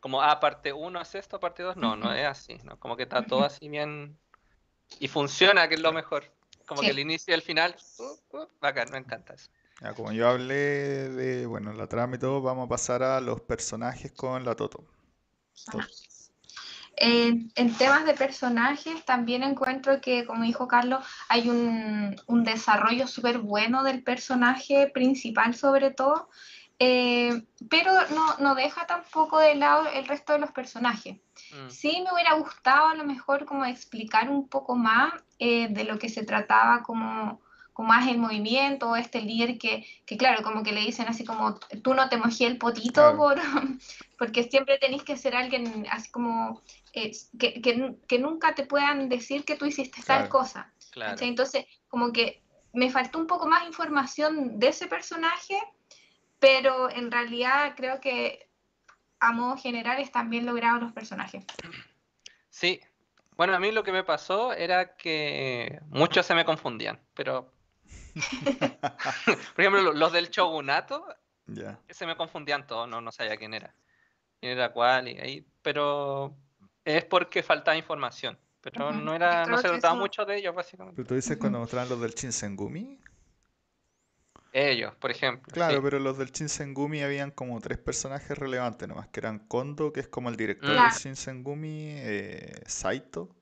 como, 0.01 0.21
ah, 0.21 0.39
parte 0.41 0.73
1 0.73 1.01
es 1.01 1.15
esto, 1.15 1.41
parte 1.41 1.63
2, 1.63 1.77
no, 1.77 1.97
no 1.97 2.13
es 2.13 2.27
así, 2.27 2.59
¿no? 2.65 2.79
Como 2.79 2.97
que 2.97 3.05
está 3.05 3.25
todo 3.27 3.45
así 3.45 3.69
bien 3.69 4.19
y 5.01 5.09
funciona, 5.09 5.69
que 5.69 5.75
es 5.77 5.81
lo 5.81 5.93
mejor. 5.93 6.35
Como 6.67 6.81
Sí. 6.81 6.87
que 6.87 6.93
el 6.93 6.99
inicio 6.99 7.33
y 7.33 7.35
el 7.35 7.43
final, 7.43 7.77
uh, 7.99 8.37
uh, 8.39 8.47
bacán, 8.61 8.91
me 8.91 8.99
encanta 8.99 9.35
eso. 9.35 9.51
Ya, 9.81 9.93
como 9.93 10.13
yo 10.13 10.29
hablé 10.29 10.55
de, 10.55 11.47
bueno, 11.47 11.73
la 11.73 11.87
trama 11.89 12.17
y 12.17 12.19
todo, 12.19 12.41
vamos 12.41 12.67
a 12.67 12.69
pasar 12.69 13.03
a 13.03 13.21
los 13.21 13.41
personajes 13.41 14.13
con 14.13 14.45
la 14.45 14.55
Toto. 14.55 14.85
Toto. 15.71 15.87
En, 16.97 17.51
en 17.57 17.77
temas 17.77 18.07
de 18.07 18.15
personajes, 18.15 19.05
también 19.05 19.43
encuentro 19.43 20.01
que, 20.01 20.25
como 20.25 20.45
dijo 20.45 20.69
Carlos, 20.69 21.05
hay 21.29 21.51
un, 21.51 22.15
un 22.27 22.45
desarrollo 22.45 23.09
súper 23.09 23.39
bueno 23.39 23.83
del 23.83 24.05
personaje 24.05 24.89
principal 24.95 25.57
sobre 25.57 25.91
todo, 25.91 26.31
eh, 26.79 27.43
pero 27.71 27.93
no, 28.11 28.37
no 28.39 28.55
deja 28.55 28.87
tampoco 28.87 29.39
de 29.39 29.55
lado 29.55 29.87
el 29.89 30.07
resto 30.07 30.33
de 30.33 30.41
los 30.41 30.51
personajes. 30.53 31.17
Mm, 31.53 31.69
Sí 31.71 32.01
me 32.05 32.13
hubiera 32.13 32.35
gustado 32.35 32.89
a 32.89 32.95
lo 32.95 33.05
mejor 33.05 33.45
como 33.45 33.65
explicar 33.65 34.29
un 34.29 34.49
poco 34.49 34.75
más 34.75 35.13
eh, 35.39 35.69
de 35.71 35.85
lo 35.85 35.99
que 35.99 36.09
se 36.09 36.25
trataba 36.25 36.83
como, 36.83 37.41
como 37.73 37.89
más 37.89 38.09
el 38.09 38.19
movimiento, 38.19 38.97
este 38.97 39.21
líder 39.21 39.59
que, 39.59 39.87
que 40.07 40.17
claro, 40.17 40.43
como 40.43 40.63
que 40.63 40.73
le 40.73 40.81
dicen 40.81 41.07
así 41.09 41.25
como, 41.25 41.59
tú 41.83 41.95
no 41.95 42.09
te 42.09 42.17
mojé 42.17 42.47
el 42.47 42.59
potito 42.59 43.01
Claro. 43.01 43.17
por, 43.17 43.37
porque 44.19 44.45
siempre 44.45 44.79
tenés 44.79 45.03
que 45.05 45.17
ser 45.17 45.35
alguien 45.37 45.87
así 45.91 46.11
como, 46.11 46.61
eh, 46.93 47.13
que, 47.39 47.61
que 47.61 47.97
que 48.07 48.19
nunca 48.19 48.55
te 48.55 48.67
puedan 48.67 49.09
decir 49.09 49.45
que 49.45 49.57
tú 49.57 49.67
hiciste 49.67 50.03
tal 50.03 50.29
Claro. 50.29 50.29
cosa. 50.29 50.73
claro. 50.91 51.17
Entonces, 51.21 51.67
como 51.89 52.13
que 52.13 52.43
me 52.73 52.91
faltó 52.91 53.19
un 53.19 53.27
poco 53.29 53.47
más 53.47 53.65
información 53.67 54.59
de 54.59 54.69
ese 54.69 54.87
personaje, 54.89 55.57
pero 56.45 56.91
en 56.91 57.11
realidad 57.11 57.75
creo 57.77 58.01
que 58.01 58.49
a 59.21 59.33
modo 59.33 59.57
general 59.57 59.99
están 60.01 60.29
bien 60.31 60.45
logrados 60.45 60.81
los 60.83 60.93
personajes. 60.93 61.45
Sí. 62.51 62.81
Bueno, 63.37 63.55
a 63.55 63.59
mí 63.59 63.73
lo 63.73 63.83
que 63.83 63.93
me 63.93 64.05
pasó 64.05 64.53
era 64.53 64.95
que 64.97 65.81
muchos 65.89 66.25
se 66.27 66.35
me 66.35 66.45
confundían, 66.45 67.01
pero 67.15 67.51
por 69.55 69.61
ejemplo, 69.61 69.83
lo- 69.83 69.93
los 69.93 70.13
del 70.13 70.29
shogunato 70.31 71.07
Ya. 71.47 71.79
se 71.89 72.07
me 72.07 72.17
confundían 72.17 72.67
todos, 72.67 72.89
no, 72.89 73.01
no 73.01 73.11
sabía 73.11 73.37
quién 73.37 73.55
era. 73.55 73.75
Quién 74.41 74.53
era 74.53 74.73
cuál, 74.73 75.09
y 75.09 75.19
ahí, 75.19 75.47
pero 75.63 76.37
es 76.85 77.05
porque 77.07 77.43
faltaba 77.43 77.77
información. 77.77 78.39
Pero 78.61 78.93
no 78.93 79.15
era, 79.15 79.45
no 79.47 79.59
se 79.59 79.75
eso- 79.75 79.97
mucho 79.97 80.25
de 80.25 80.37
ellos, 80.39 80.55
básicamente. 80.55 80.97
Pero 80.97 81.09
tú 81.09 81.15
dices 81.15 81.37
cuando 81.39 81.59
mostraban 81.59 81.89
los 81.89 82.01
del 82.01 82.13
Shinsengumi. 82.15 82.99
Ellos, 84.55 84.95
por 84.97 85.11
ejemplo. 85.11 85.53
Claro, 85.53 85.77
sí. 85.77 85.83
pero 85.85 85.99
los 85.99 86.17
del 86.19 86.31
Shinsengumi 86.33 87.03
habían 87.03 87.31
como 87.31 87.61
tres 87.61 87.79
personajes 87.79 88.37
relevantes 88.39 88.89
nomás, 88.89 89.09
que 89.09 89.21
eran 89.21 89.41
Kondo, 89.41 89.93
que 89.93 90.01
es 90.01 90.09
como 90.09 90.29
el 90.31 90.37
director 90.37 90.77
Mm. 90.77 90.83
del. 90.83 90.91
Shinsengumi, 90.91 91.95
eh, 91.99 92.63
Saito, 92.67 93.35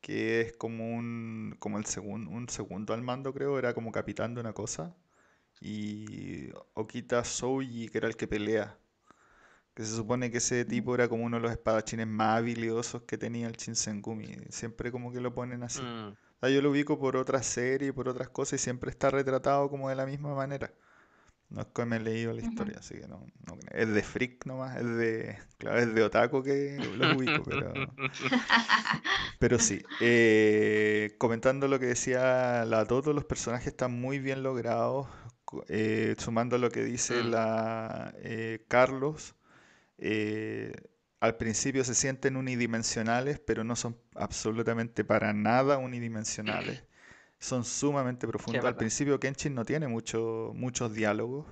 que 0.00 0.40
es 0.40 0.52
como 0.56 0.94
un, 0.96 1.56
como 1.58 1.78
el 1.78 1.84
segun- 1.84 2.26
un 2.28 2.48
segundo 2.48 2.94
al 2.94 3.02
mando, 3.02 3.32
creo, 3.34 3.58
era 3.58 3.74
como 3.74 3.92
capitán 3.92 4.34
de 4.34 4.40
una 4.40 4.52
cosa, 4.52 4.94
y 5.60 6.50
Okita 6.74 7.24
Souji, 7.24 7.88
que 7.88 7.98
era 7.98 8.08
el 8.08 8.16
que 8.16 8.28
pelea, 8.28 8.78
que 9.74 9.84
se 9.84 9.96
supone 9.96 10.30
que 10.30 10.38
ese 10.38 10.64
tipo 10.64 10.94
era 10.94 11.08
como 11.08 11.24
uno 11.24 11.38
de 11.38 11.42
los 11.42 11.52
espadachines 11.52 12.06
más 12.06 12.38
habilidosos 12.38 13.02
que 13.02 13.18
tenía 13.18 13.46
el 13.48 13.54
Shinsengumi, 13.56 14.26
siempre 14.50 14.92
como 14.92 15.12
que 15.12 15.20
lo 15.20 15.34
ponen 15.34 15.62
así. 15.62 15.82
Mm, 15.82 16.14
Sea, 16.40 16.50
yo 16.50 16.62
lo 16.62 16.70
ubico 16.70 16.98
por 16.98 17.16
otras 17.16 17.46
series, 17.46 17.92
por 17.92 18.08
otras 18.08 18.28
cosas, 18.30 18.60
y 18.60 18.64
siempre 18.64 18.90
está 18.90 19.10
retratado 19.10 19.68
como 19.70 19.88
de 19.88 19.96
la 19.96 20.06
misma 20.06 20.34
manera. 20.34 20.72
No 21.50 21.62
es 21.62 21.68
que 21.74 21.84
me 21.86 21.96
he 21.96 22.00
leído 22.00 22.32
la 22.32 22.40
historia, 22.42 22.76
así 22.78 22.94
que 22.94 23.08
no, 23.08 23.26
no. 23.46 23.58
Es 23.72 23.88
de 23.92 24.02
freak 24.02 24.46
nomás, 24.46 24.78
es 24.78 24.86
de, 24.86 25.38
claro, 25.58 25.80
es 25.80 25.94
de 25.94 26.02
otaku 26.04 26.42
que 26.42 26.78
lo 26.96 27.10
ubico, 27.12 27.44
pero, 27.44 27.94
pero 29.38 29.58
sí. 29.58 29.82
Eh, 30.00 31.14
comentando 31.18 31.68
lo 31.68 31.78
que 31.78 31.86
decía 31.86 32.64
la 32.64 32.84
Toto, 32.86 33.12
los 33.12 33.24
personajes 33.24 33.68
están 33.68 33.92
muy 33.92 34.18
bien 34.18 34.42
logrados, 34.42 35.08
eh, 35.68 36.14
sumando 36.18 36.58
lo 36.58 36.70
que 36.70 36.84
dice 36.84 37.24
Mm. 37.24 37.30
la 37.30 38.14
eh, 38.18 38.64
Carlos. 38.68 39.34
eh, 39.98 40.72
al 41.20 41.36
principio 41.36 41.84
se 41.84 41.94
sienten 41.94 42.36
unidimensionales, 42.36 43.38
pero 43.38 43.62
no 43.62 43.76
son 43.76 43.96
absolutamente 44.14 45.04
para 45.04 45.32
nada 45.32 45.78
unidimensionales. 45.78 46.82
Son 47.42 47.64
sumamente 47.64 48.26
profundos. 48.28 48.62
Al 48.66 48.76
principio 48.76 49.18
Kenshin 49.18 49.54
no 49.54 49.64
tiene 49.64 49.88
mucho, 49.88 50.52
muchos 50.54 50.92
diálogos, 50.92 51.46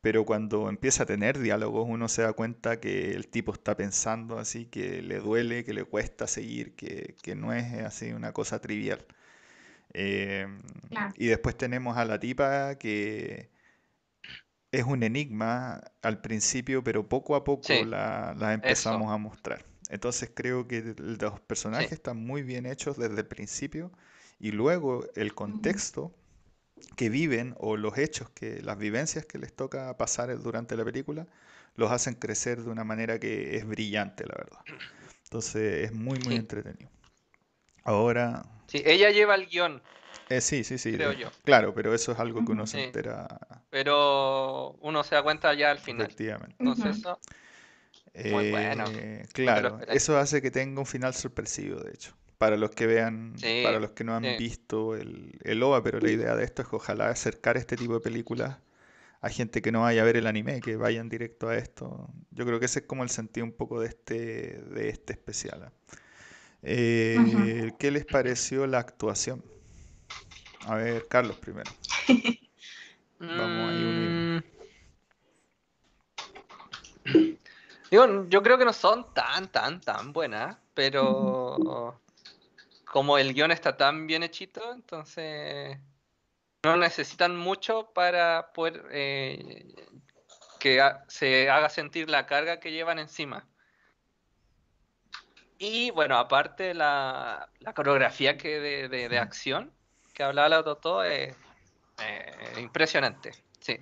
pero 0.00 0.24
cuando 0.24 0.70
empieza 0.70 1.02
a 1.02 1.06
tener 1.06 1.38
diálogos 1.38 1.86
uno 1.86 2.08
se 2.08 2.22
da 2.22 2.32
cuenta 2.32 2.80
que 2.80 3.12
el 3.12 3.28
tipo 3.28 3.52
está 3.52 3.76
pensando 3.76 4.38
así, 4.38 4.64
que 4.64 5.02
le 5.02 5.18
duele, 5.20 5.64
que 5.64 5.74
le 5.74 5.84
cuesta 5.84 6.26
seguir, 6.26 6.74
que, 6.76 7.14
que 7.22 7.34
no 7.34 7.52
es 7.52 7.74
así 7.84 8.12
una 8.12 8.32
cosa 8.32 8.60
trivial. 8.60 9.04
Eh, 9.92 10.46
Claro. 10.90 11.12
y 11.16 11.26
después 11.26 11.56
tenemos 11.56 11.96
a 11.98 12.04
la 12.06 12.18
tipa 12.18 12.76
que 12.76 13.50
es 14.72 14.84
un 14.84 15.02
enigma 15.02 15.82
al 16.02 16.20
principio, 16.20 16.84
pero 16.84 17.08
poco 17.08 17.36
a 17.36 17.44
poco 17.44 17.84
Sí, 17.84 17.84
la, 17.84 18.34
la 18.38 18.54
eso. 18.62 18.90
empezamos 18.92 19.12
a 19.12 19.18
mostrar. 19.18 19.64
Entonces 19.90 20.30
creo 20.34 20.68
que 20.68 20.94
los 20.98 21.40
personajes 21.40 21.92
Sí. 21.92 21.94
están 21.94 22.18
muy 22.18 22.42
bien 22.42 22.66
hechos 22.66 22.98
desde 22.98 23.20
el 23.20 23.26
principio 23.26 23.90
y 24.38 24.52
luego 24.52 25.04
el 25.16 25.34
contexto 25.34 26.14
que 26.96 27.08
viven 27.10 27.54
o 27.58 27.76
los 27.76 27.98
hechos 27.98 28.30
que 28.30 28.62
las 28.62 28.78
vivencias 28.78 29.26
que 29.26 29.38
les 29.38 29.54
toca 29.54 29.96
pasar 29.96 30.36
durante 30.42 30.76
la 30.76 30.84
película 30.84 31.26
los 31.76 31.90
hacen 31.92 32.14
crecer 32.14 32.62
de 32.62 32.70
una 32.70 32.84
manera 32.84 33.18
que 33.20 33.56
es 33.56 33.66
brillante, 33.66 34.24
la 34.26 34.34
verdad. 34.36 34.60
Entonces 35.24 35.86
es 35.86 35.92
muy 35.94 36.18
muy 36.20 36.36
Sí. 36.36 36.38
entretenido. 36.38 36.90
Ahora, 37.84 38.44
Sí, 38.68 38.82
ella 38.86 39.10
lleva 39.10 39.34
el 39.34 39.46
guion, 39.48 39.82
eh, 40.28 40.40
sí, 40.40 40.64
sí, 40.64 40.78
sí, 40.78 40.98
creo 40.98 41.12
yo. 41.12 41.32
claro, 41.44 41.74
pero 41.74 41.94
eso 41.94 42.12
es 42.12 42.18
algo 42.18 42.44
que 42.44 42.52
uno 42.52 42.66
se 42.66 42.78
entera 42.78 43.57
Pero 43.70 44.72
uno 44.80 45.04
se 45.04 45.14
da 45.14 45.22
cuenta 45.22 45.54
ya 45.54 45.70
al 45.70 45.78
final. 45.78 46.06
efectivamente. 46.06 46.56
Entonces 46.58 46.96
Ujú. 46.96 47.00
eso, 47.00 47.18
Muy 48.30 48.44
bueno. 48.50 48.84
Eh, 48.94 49.26
claro, 49.32 49.80
eso 49.88 50.18
hace 50.18 50.42
que 50.42 50.50
tenga 50.50 50.80
un 50.80 50.86
final 50.86 51.14
sorpresivo, 51.14 51.80
de 51.80 51.92
hecho. 51.92 52.14
Para 52.38 52.56
los 52.56 52.70
que 52.70 52.86
vean, 52.86 53.34
Sí, 53.40 53.62
para 53.62 53.80
los 53.80 53.92
que 53.92 54.04
no 54.04 54.14
han 54.14 54.22
sí. 54.22 54.36
visto 54.36 54.94
el, 54.96 55.38
el 55.42 55.62
OVA, 55.62 55.82
pero 55.82 56.00
la 56.00 56.10
idea 56.10 56.36
de 56.36 56.44
esto 56.44 56.62
es 56.62 56.68
que 56.68 56.76
ojalá 56.76 57.08
acercar 57.08 57.56
este 57.56 57.76
tipo 57.76 57.94
de 57.94 58.00
películas 58.00 58.58
a 59.22 59.30
gente 59.30 59.62
que 59.62 59.72
no 59.72 59.82
vaya 59.82 60.02
a 60.02 60.04
ver 60.06 60.16
el 60.18 60.26
anime, 60.28 60.62
que 60.62 60.76
vayan 60.76 61.08
directo 61.08 61.48
a 61.48 61.56
esto. 61.56 62.08
Yo 62.32 62.46
creo 62.46 62.60
que 62.60 62.66
ese 62.66 62.80
es 62.80 62.86
como 62.86 63.04
el 63.04 63.10
sentido 63.10 63.46
un 63.46 63.52
poco 63.52 63.80
de 63.80 63.88
este, 63.88 64.60
de 64.62 64.88
este 64.90 65.14
especial. 65.14 65.64
¿ah? 65.64 65.72
Eh. 66.62 67.74
¿qué 67.78 67.90
les 67.90 68.04
pareció 68.06 68.66
la 68.66 68.78
actuación? 68.80 69.44
A 70.60 70.76
ver, 70.76 71.08
Carlos 71.08 71.36
primero. 71.38 71.74
Vamos 73.20 73.70
ahí 73.70 73.84
uno 73.84 74.00
y 74.00 74.06
uno. 74.06 74.42
Mm. 77.04 77.38
Digo, 77.90 78.28
yo 78.28 78.42
creo 78.42 78.58
que 78.58 78.64
no 78.64 78.72
son 78.72 79.12
tan, 79.14 79.48
tan, 79.48 79.80
tan 79.80 80.12
buenas, 80.12 80.58
pero 80.74 82.00
como 82.84 83.18
el 83.18 83.32
guion 83.34 83.50
está 83.50 83.76
tan 83.76 84.06
bien 84.06 84.22
hechito, 84.22 84.72
entonces 84.72 85.78
no 86.64 86.76
necesitan 86.76 87.36
mucho 87.36 87.90
para 87.94 88.52
poder 88.52 88.84
eh, 88.90 89.74
que 90.60 90.82
se 91.08 91.48
haga 91.48 91.70
sentir 91.70 92.10
la 92.10 92.26
carga 92.26 92.60
que 92.60 92.72
llevan 92.72 92.98
encima. 92.98 93.46
Y 95.58 95.90
bueno, 95.90 96.18
aparte 96.18 96.74
la, 96.74 97.48
la 97.60 97.74
coreografía 97.74 98.36
que 98.36 98.60
de, 98.60 98.88
de, 98.88 99.08
de 99.08 99.18
acción 99.18 99.72
que 100.14 100.22
hablaba 100.22 100.48
la 100.48 100.62
Totó 100.62 101.02
es 101.02 101.34
eh, 102.00 102.60
impresionante. 102.60 103.32
Sí. 103.60 103.76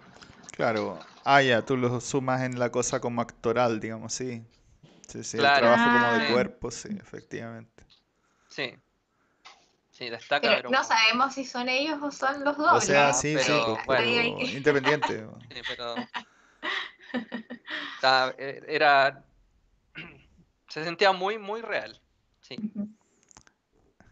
Claro. 0.53 0.99
Ah, 1.25 1.43
ya, 1.43 1.63
tú 1.65 1.77
lo 1.77 2.01
sumas 2.01 2.43
en 2.43 2.59
la 2.59 2.71
cosa 2.71 3.01
como 3.01 3.21
actoral, 3.21 3.81
digamos, 3.81 4.13
sí. 4.13 4.43
Sí, 5.09 5.23
sí, 5.23 5.37
el 5.37 5.43
trabajo 5.45 5.85
como 5.85 6.07
Ah. 6.07 6.19
de 6.19 6.33
cuerpo, 6.33 6.71
sí, 6.71 6.89
efectivamente. 6.99 7.85
Sí. 8.49 8.75
Sí, 9.91 10.11
destaca, 10.11 10.49
Pero 10.49 10.57
pero 10.57 10.71
no 10.71 10.85
sabemos 10.85 11.35
si 11.35 11.45
son 11.45 11.69
ellos 11.69 11.99
o 12.03 12.11
son 12.11 12.45
los 12.45 12.57
dos. 12.57 12.73
O 12.73 12.81
sea, 12.81 13.09
¿no? 13.09 13.15
sí, 13.15 13.35
pero 13.35 13.45
sí, 13.45 13.73
pues, 13.87 13.87
bueno. 13.87 14.37
Pero 14.39 14.57
independiente. 14.57 15.27
Sí, 15.55 15.63
pero 15.67 15.95
eh, 18.39 18.63
era 18.69 19.25
se 20.69 20.85
sentía 20.85 21.13
muy 21.13 21.39
muy 21.39 21.63
real. 21.63 21.99
Sí. 22.43 22.57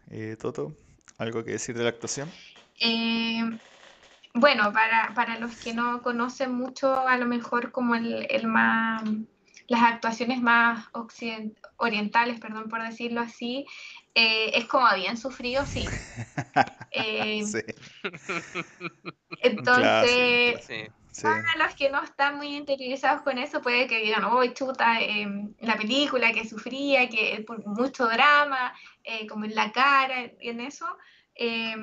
Eh, 0.09 0.35
Toto, 0.39 0.73
¿algo 1.17 1.43
que 1.43 1.51
decir 1.51 1.77
de 1.77 1.83
la 1.83 1.89
actuación? 1.89 2.31
Eh, 2.79 3.41
bueno, 4.35 4.71
para, 4.73 5.13
para 5.15 5.39
los 5.39 5.55
que 5.57 5.73
no 5.73 6.01
conocen 6.01 6.53
mucho, 6.53 7.07
a 7.07 7.17
lo 7.17 7.25
mejor 7.25 7.71
como 7.71 7.95
el, 7.95 8.27
el 8.29 8.47
más, 8.47 9.01
las 9.67 9.81
actuaciones 9.81 10.41
más 10.41 10.91
occiden- 10.91 11.55
orientales, 11.77 12.39
perdón 12.39 12.69
por 12.69 12.83
decirlo 12.83 13.21
así, 13.21 13.65
eh, 14.13 14.51
es 14.53 14.65
como 14.65 14.85
bien 14.95 15.17
sufrido, 15.17 15.65
sí. 15.65 15.85
Eh, 16.91 17.43
Sí, 17.43 17.59
entonces, 19.41 20.65
Sí. 20.65 20.85
sí. 21.11 21.23
para 21.23 21.65
los 21.65 21.75
que 21.75 21.89
no 21.89 22.01
están 22.01 22.37
muy 22.37 22.55
interiorizados 22.55 23.21
con 23.21 23.37
eso, 23.37 23.61
puede 23.61 23.87
que 23.87 23.99
digan, 24.01 24.23
oh, 24.25 24.45
chuta, 24.53 25.01
eh, 25.01 25.27
la 25.59 25.75
película 25.77 26.31
que 26.31 26.47
sufría, 26.47 27.09
que 27.09 27.43
por 27.45 27.65
mucho 27.67 28.07
drama, 28.07 28.73
eh, 29.03 29.27
como 29.27 29.43
en 29.45 29.55
la 29.55 29.71
cara, 29.73 30.31
y 30.39 30.49
en 30.49 30.61
eso, 30.61 30.85
eh, 31.35 31.75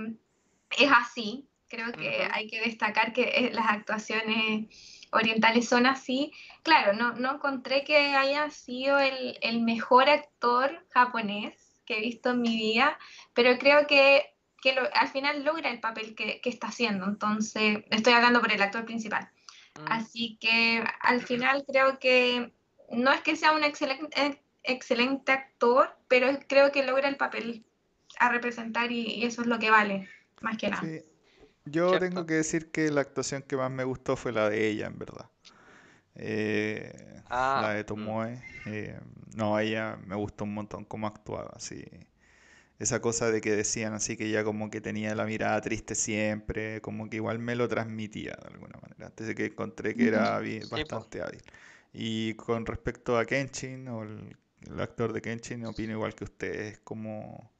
es 0.79 0.91
así. 0.91 1.47
Creo 1.73 1.91
que 1.93 2.29
hay 2.31 2.49
que 2.49 2.61
destacar 2.61 3.15
que 3.15 3.23
eh, 3.23 3.51
las 3.53 3.67
actuaciones 3.67 4.67
orientales 5.11 5.67
son 5.67 5.87
así. 5.87 6.31
Claro, 6.63 6.93
no, 6.93 7.15
no 7.15 7.37
encontré 7.37 7.83
que 7.83 7.97
haya 7.97 8.51
sido 8.51 8.99
el, 8.99 9.39
el 9.41 9.63
mejor 9.63 10.11
actor 10.11 10.85
japonés 10.91 11.81
que 11.87 11.97
he 11.97 12.01
visto 12.03 12.33
en 12.33 12.43
mi 12.43 12.55
vida, 12.57 12.99
pero 13.33 13.59
creo 13.59 13.87
que 13.87 14.29
que 14.61 14.75
lo- 14.75 14.89
al 14.95 15.09
final 15.09 15.45
logra 15.45 15.71
el 15.71 15.81
papel 15.81 16.15
que, 16.15 16.41
que 16.41 16.49
está 16.51 16.69
haciendo. 16.69 17.07
Entonces, 17.07 17.79
estoy 17.91 18.13
hablando 18.13 18.41
por 18.41 18.53
el 18.53 18.63
actor 18.63 18.85
principal. 18.85 19.29
Mm, 19.81 19.87
Así 19.91 20.37
que 20.41 20.85
al 21.01 21.23
final 21.23 21.65
creo 21.67 21.99
que 21.99 22.53
no 22.93 23.11
es 23.13 23.23
que 23.23 23.35
sea 23.35 23.53
un 23.53 23.65
excelente, 23.65 24.07
eh, 24.23 24.41
excelente 24.63 25.33
actor, 25.33 25.97
pero 26.07 26.29
creo 26.47 26.71
que 26.71 26.85
logra 26.85 27.09
el 27.09 27.17
papel 27.17 27.65
a 28.21 28.29
representar 28.29 28.93
y, 28.93 29.01
y 29.07 29.25
eso 29.25 29.41
es 29.41 29.49
lo 29.49 29.59
que 29.59 29.71
vale, 29.71 30.09
más 30.43 30.57
que 30.59 30.69
nada. 30.69 30.83
Sí. 30.83 31.01
Yo 31.65 31.99
Cierto. 31.99 31.99
tengo 31.99 32.27
que 32.27 32.35
decir 32.35 32.71
que 32.73 32.91
la 32.91 33.03
actuación 33.03 33.43
que 33.43 33.57
más 33.57 33.71
me 33.71 33.85
gustó 33.85 34.17
fue 34.17 34.33
la 34.33 34.51
de 34.51 34.69
ella, 34.69 34.87
en 34.87 34.99
verdad. 34.99 35.31
Eh, 36.17 37.23
Ah, 37.31 37.63
la 37.63 37.71
de 37.71 37.85
mm. 37.85 37.85
Tomoe. 37.85 38.43
eh, 38.67 39.01
no, 39.37 39.59
ella 39.61 39.99
me 40.07 40.17
gustó 40.17 40.45
un 40.45 40.55
montón 40.55 40.85
cómo 40.87 41.09
actuaba, 41.09 41.53
así. 41.57 41.85
Esa 42.79 43.01
cosa 43.01 43.31
de 43.31 43.41
que 43.41 43.53
decían 43.57 43.95
así 43.95 44.17
que 44.17 44.27
ella 44.27 44.45
como 44.45 44.71
que 44.71 44.81
tenía 44.81 45.15
la 45.15 45.25
mirada 45.27 45.61
triste 45.63 45.95
siempre, 45.95 46.81
como 46.83 47.09
que 47.11 47.17
igual 47.19 47.39
me 47.39 47.55
lo 47.57 47.69
transmitía 47.69 48.33
de 48.43 48.49
alguna 48.55 48.79
manera. 48.83 49.07
Antes 49.09 49.29
de 49.29 49.35
que 49.37 49.47
encontré 49.47 49.97
que 49.97 50.09
era 50.09 50.41
bastante 50.71 51.23
hábil. 51.23 51.43
Y 51.93 52.35
con 52.37 52.67
respecto 52.67 53.19
a 53.19 53.27
Kenshin, 53.27 53.89
o 53.89 54.03
el, 54.05 54.37
el 54.71 54.81
actor 54.81 55.13
de 55.13 55.23
Kenshin, 55.23 55.65
opino 55.67 55.93
igual 55.95 56.15
que 56.17 56.25
ustedes, 56.25 56.81
como 56.81 57.52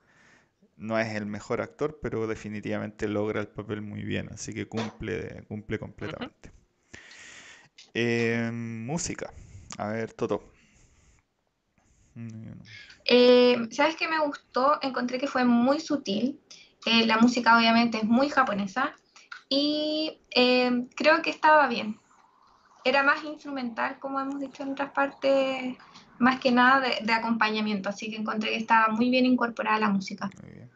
no 0.83 0.99
es 0.99 1.15
el 1.15 1.27
mejor 1.27 1.61
actor, 1.61 1.99
pero 2.03 2.27
definitivamente 2.27 3.09
logra 3.09 3.41
el 3.41 3.49
papel 3.49 3.83
muy 3.83 4.03
bien, 4.03 4.29
así 4.33 4.53
que 4.53 4.67
cumple, 4.67 5.45
cumple 5.49 5.79
completamente. 5.79 6.51
Eh, 7.95 8.51
música. 8.53 9.33
A 9.79 9.89
ver, 9.89 10.13
Toto. 10.13 10.53
Eh, 13.05 13.69
¿Sabes 13.71 13.97
qué 13.97 14.09
me 14.09 14.19
gustó? 14.19 14.79
Encontré 14.83 15.19
que 15.19 15.27
fue 15.27 15.45
muy 15.45 15.81
sutil. 15.81 16.41
Eh, 16.85 17.07
la 17.07 17.19
música 17.19 17.57
obviamente 17.57 17.99
es 17.99 18.05
muy 18.05 18.29
japonesa 18.29 18.95
y 19.49 20.21
eh, 20.35 20.89
creo 20.97 21.23
que 21.23 21.31
estaba 21.31 21.69
bien. 21.69 21.99
Era 22.85 23.05
más 23.05 23.23
instrumental, 23.23 24.01
como 24.01 24.21
hemos 24.21 24.41
dicho 24.41 24.65
en 24.65 24.73
otras 24.73 24.91
partes, 24.91 25.77
más 26.19 26.41
que 26.41 26.51
nada 26.51 26.81
de, 26.81 27.05
de 27.05 27.13
acompañamiento, 27.13 27.89
así 27.89 28.11
que 28.11 28.17
encontré 28.17 28.51
que 28.51 28.57
estaba 28.57 28.89
muy 28.89 29.11
bien 29.11 29.25
incorporada 29.25 29.79
la 29.79 29.89
música. 29.89 30.29
Muy 30.43 30.51
bien. 30.51 30.72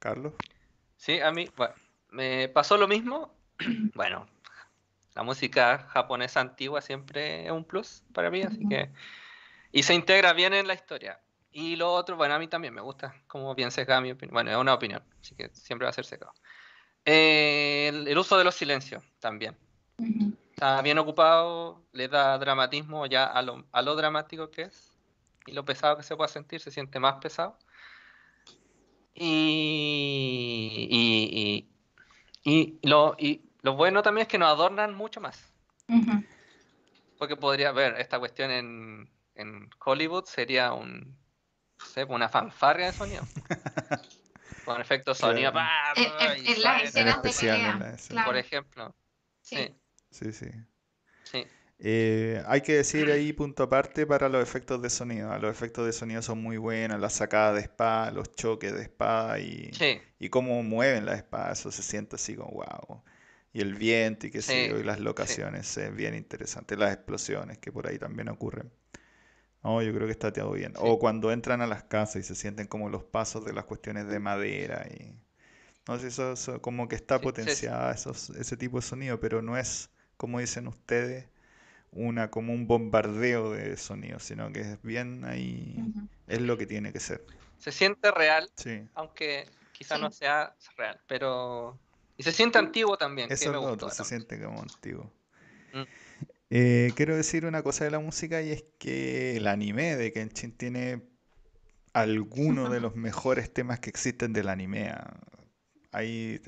Carlos. 0.00 0.32
Sí, 0.96 1.20
a 1.20 1.30
mí, 1.30 1.48
bueno, 1.56 1.74
me 2.10 2.48
pasó 2.48 2.76
lo 2.76 2.88
mismo. 2.88 3.32
Bueno, 3.94 4.26
la 5.14 5.22
música 5.22 5.86
japonesa 5.90 6.40
antigua 6.40 6.80
siempre 6.80 7.44
es 7.44 7.52
un 7.52 7.64
plus 7.64 8.02
para 8.12 8.30
mí, 8.30 8.42
así 8.42 8.66
que... 8.68 8.90
Y 9.70 9.82
se 9.82 9.94
integra 9.94 10.32
bien 10.32 10.54
en 10.54 10.66
la 10.66 10.74
historia. 10.74 11.20
Y 11.52 11.76
lo 11.76 11.92
otro, 11.92 12.16
bueno, 12.16 12.34
a 12.34 12.38
mí 12.38 12.48
también 12.48 12.74
me 12.74 12.80
gusta, 12.80 13.14
como 13.26 13.54
bien 13.54 13.70
sesgada 13.70 14.00
mi 14.00 14.10
opinión. 14.12 14.34
Bueno, 14.34 14.50
es 14.50 14.56
una 14.56 14.74
opinión, 14.74 15.02
así 15.20 15.34
que 15.34 15.50
siempre 15.52 15.84
va 15.84 15.90
a 15.90 15.92
ser 15.92 16.04
sesgado. 16.04 16.32
Eh, 17.04 17.88
el, 17.88 18.08
el 18.08 18.18
uso 18.18 18.38
de 18.38 18.44
los 18.44 18.54
silencios 18.54 19.04
también. 19.20 19.56
Está 20.52 20.82
bien 20.82 20.98
ocupado, 20.98 21.82
le 21.92 22.08
da 22.08 22.38
dramatismo 22.38 23.06
ya 23.06 23.24
a 23.24 23.42
lo, 23.42 23.64
a 23.72 23.82
lo 23.82 23.96
dramático 23.96 24.50
que 24.50 24.62
es. 24.62 24.92
Y 25.46 25.52
lo 25.52 25.64
pesado 25.64 25.96
que 25.96 26.02
se 26.02 26.16
pueda 26.16 26.28
sentir, 26.28 26.60
se 26.60 26.70
siente 26.70 27.00
más 27.00 27.14
pesado. 27.16 27.58
Y, 30.88 31.68
y, 32.44 32.50
y, 32.52 32.78
y 32.82 32.88
lo, 32.88 33.14
y 33.18 33.42
lo 33.62 33.74
bueno 33.74 34.02
también 34.02 34.22
es 34.22 34.28
que 34.28 34.38
nos 34.38 34.48
adornan 34.48 34.94
mucho 34.94 35.20
más. 35.20 35.52
Porque 37.18 37.36
podría 37.36 37.72
ver 37.72 37.96
esta 38.00 38.18
cuestión 38.18 38.50
en, 38.50 39.10
en 39.34 39.68
Hollywood 39.84 40.24
sería 40.24 40.72
un, 40.72 41.18
no 41.78 41.84
sé, 41.86 42.04
una 42.04 42.28
fanfarria 42.28 42.86
de 42.86 42.92
sonido. 42.92 43.28
Con 44.64 44.80
efectos 44.80 45.18
sonido. 45.18 45.52
Claro. 45.52 45.94
pa, 45.94 46.18
pa, 46.18 46.34
en- 46.34 46.46
en 46.46 46.62
las 46.62 46.82
escenas 46.84 47.22
de 47.22 47.30
pelea. 47.46 47.72
Por 48.26 48.36
ejemplo. 48.36 48.94
Sí. 49.42 49.56
Sí, 50.10 50.32
Sí, 50.32 50.32
sí. 50.32 50.50
Eh, 51.82 52.42
hay 52.46 52.60
que 52.60 52.74
decir 52.74 53.10
ahí 53.10 53.32
punto 53.32 53.62
aparte 53.62 54.06
para 54.06 54.28
los 54.28 54.42
efectos 54.42 54.82
de 54.82 54.90
sonido. 54.90 55.36
Los 55.38 55.50
efectos 55.50 55.86
de 55.86 55.92
sonido 55.92 56.20
son 56.22 56.42
muy 56.42 56.58
buenos, 56.58 57.00
las 57.00 57.14
sacadas 57.14 57.54
de 57.54 57.62
espada, 57.62 58.10
los 58.10 58.32
choques 58.34 58.74
de 58.74 58.82
espada 58.82 59.38
y, 59.38 59.70
Sí, 59.72 59.98
y 60.18 60.28
cómo 60.28 60.62
mueven 60.62 61.06
las 61.06 61.16
espadas, 61.16 61.60
eso 61.60 61.70
se 61.72 61.82
siente 61.82 62.16
así 62.16 62.36
como 62.36 62.50
wow. 62.52 63.02
Y 63.52 63.62
el 63.62 63.74
viento 63.74 64.26
y 64.26 64.30
qué 64.30 64.42
sé 64.42 64.68
yo, 64.68 64.78
y 64.78 64.84
las 64.84 64.98
sí. 64.98 65.02
locaciones, 65.02 65.76
es 65.78 65.94
bien 65.94 66.14
interesante. 66.14 66.76
Las 66.76 66.92
explosiones 66.92 67.58
que 67.58 67.72
por 67.72 67.86
ahí 67.88 67.98
también 67.98 68.28
ocurren. 68.28 68.70
No, 69.62 69.82
yo 69.82 69.92
creo 69.94 70.06
que 70.06 70.12
está 70.12 70.32
todo 70.32 70.52
bien. 70.52 70.74
O 70.76 70.98
cuando 70.98 71.32
entran 71.32 71.60
a 71.62 71.66
las 71.66 71.84
casas 71.84 72.16
y 72.16 72.22
se 72.22 72.34
sienten 72.34 72.66
como 72.66 72.88
los 72.90 73.04
pasos 73.04 73.44
de 73.44 73.52
las 73.52 73.64
cuestiones 73.64 74.06
de 74.08 74.18
madera 74.20 74.86
y... 74.90 75.14
No 75.88 75.98
sé, 75.98 76.08
eso, 76.08 76.32
eso 76.34 76.62
como 76.62 76.88
que 76.88 76.96
está 76.96 77.20
potenciada 77.20 77.92
esos, 77.92 78.30
ese 78.30 78.56
tipo 78.56 78.78
de 78.78 78.82
sonido, 78.82 79.20
pero 79.20 79.42
no 79.42 79.58
es, 79.58 79.90
como 80.16 80.38
dicen 80.40 80.68
ustedes, 80.68 81.26
una 81.92 82.30
como 82.30 82.52
un 82.52 82.66
bombardeo 82.66 83.52
de 83.52 83.76
sonido, 83.76 84.18
sino 84.20 84.52
que 84.52 84.60
es 84.60 84.82
bien 84.82 85.24
ahí, 85.24 85.76
es 86.28 86.40
lo 86.40 86.56
que 86.56 86.66
tiene 86.66 86.92
que 86.92 87.00
ser. 87.00 87.24
se 87.58 87.72
siente 87.72 88.10
real, 88.10 88.50
Sí, 88.56 88.82
aunque 88.94 89.46
quizá 89.72 89.96
Sí. 89.96 90.02
no 90.02 90.10
sea 90.10 90.54
real, 90.76 91.00
pero... 91.06 91.78
Y 92.16 92.22
se 92.22 92.32
siente 92.32 92.58
antiguo 92.58 92.96
también, 92.98 93.28
que 93.28 93.34
eso 93.34 93.44
es 93.44 93.50
me 93.50 93.54
lo 93.54 93.60
gustó 93.62 93.86
otro, 93.86 93.90
se 93.90 94.02
también. 94.02 94.28
siente 94.28 94.44
como 94.44 94.60
antiguo. 94.62 95.12
Mm. 95.72 95.82
Eh, 96.50 96.92
quiero 96.96 97.16
decir 97.16 97.46
una 97.46 97.62
cosa 97.62 97.84
de 97.84 97.90
la 97.92 97.98
música 98.00 98.42
y 98.42 98.50
es 98.50 98.64
que 98.78 99.36
el 99.36 99.46
anime 99.46 99.96
de 99.96 100.12
Kenshin 100.12 100.52
tiene 100.56 101.02
algunos 101.92 102.70
de 102.70 102.80
los 102.80 102.96
mejores 102.96 103.52
temas 103.52 103.80
que 103.80 103.90
existen 103.90 104.32
del 104.32 104.48
anime. 104.48 104.92
Hay 105.92 106.40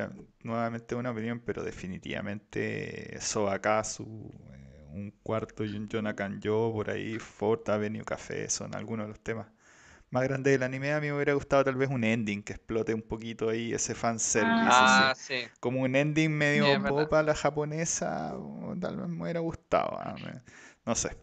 nuevamente 0.42 0.94
una 0.94 1.10
opinión, 1.10 1.40
pero 1.40 1.62
definitivamente 1.64 3.18
Sobakazu, 3.20 4.30
eh, 4.54 4.71
un 4.92 5.10
cuarto 5.22 5.64
y 5.64 5.76
un 5.76 5.88
Yonakan 5.88 6.40
Yo, 6.40 6.70
por 6.72 6.90
ahí, 6.90 7.18
Fourth 7.18 7.68
Avenue 7.68 8.04
Café, 8.04 8.48
son 8.50 8.74
algunos 8.76 9.06
de 9.06 9.08
los 9.10 9.20
temas 9.20 9.46
más 10.10 10.24
grandes 10.24 10.52
del 10.52 10.62
anime. 10.62 10.92
A 10.92 11.00
mí 11.00 11.08
me 11.08 11.14
hubiera 11.14 11.34
gustado 11.34 11.64
tal 11.64 11.76
vez 11.76 11.90
un 11.90 12.04
ending 12.04 12.42
que 12.42 12.54
explote 12.54 12.94
un 12.94 13.02
poquito 13.02 13.48
ahí 13.50 13.72
ese 13.74 13.94
fanservice 13.94 14.84
Ah, 14.84 14.84
así 14.84 15.12
sí. 15.16 15.48
como 15.60 15.82
un 15.82 15.96
ending 15.96 16.30
medio 16.32 16.64
Sí, 16.64 16.70
es 16.70 16.82
verdad. 16.82 17.04
pop 17.04 17.12
a 17.14 17.22
la 17.22 17.34
japonesa, 17.34 18.36
tal 18.80 18.96
vez 18.98 19.08
me 19.08 19.22
hubiera 19.24 19.40
gustado. 19.40 19.98
ah, 20.00 20.16
No 20.86 20.94
sé. 20.94 21.16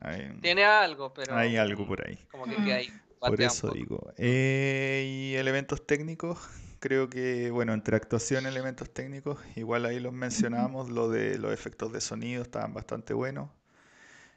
Hay, 0.00 0.32
Tiene 0.40 0.64
algo, 0.64 1.12
pero 1.12 1.34
hay 1.36 1.56
algo 1.56 1.86
por 1.86 2.06
ahí. 2.06 2.18
como 2.30 2.46
que 2.46 2.60
queda 2.60 2.76
ahí, 2.76 2.92
Por 3.24 3.40
eso 3.42 3.70
digo. 3.70 4.12
Eh, 4.16 5.04
y 5.06 5.36
elementos 5.36 5.86
técnicos, 5.86 6.38
creo 6.80 7.08
que, 7.10 7.50
bueno, 7.50 7.74
entre 7.74 7.96
actuación 7.96 8.44
y 8.44 8.48
elementos 8.48 8.90
técnicos, 8.92 9.38
igual 9.56 9.86
ahí 9.86 10.00
los 10.00 10.12
mencionamos, 10.12 10.90
lo 10.90 11.08
de 11.10 11.38
los 11.38 11.52
efectos 11.52 11.92
de 11.92 12.00
sonido 12.00 12.42
estaban 12.42 12.74
bastante 12.74 13.14
buenos. 13.14 13.50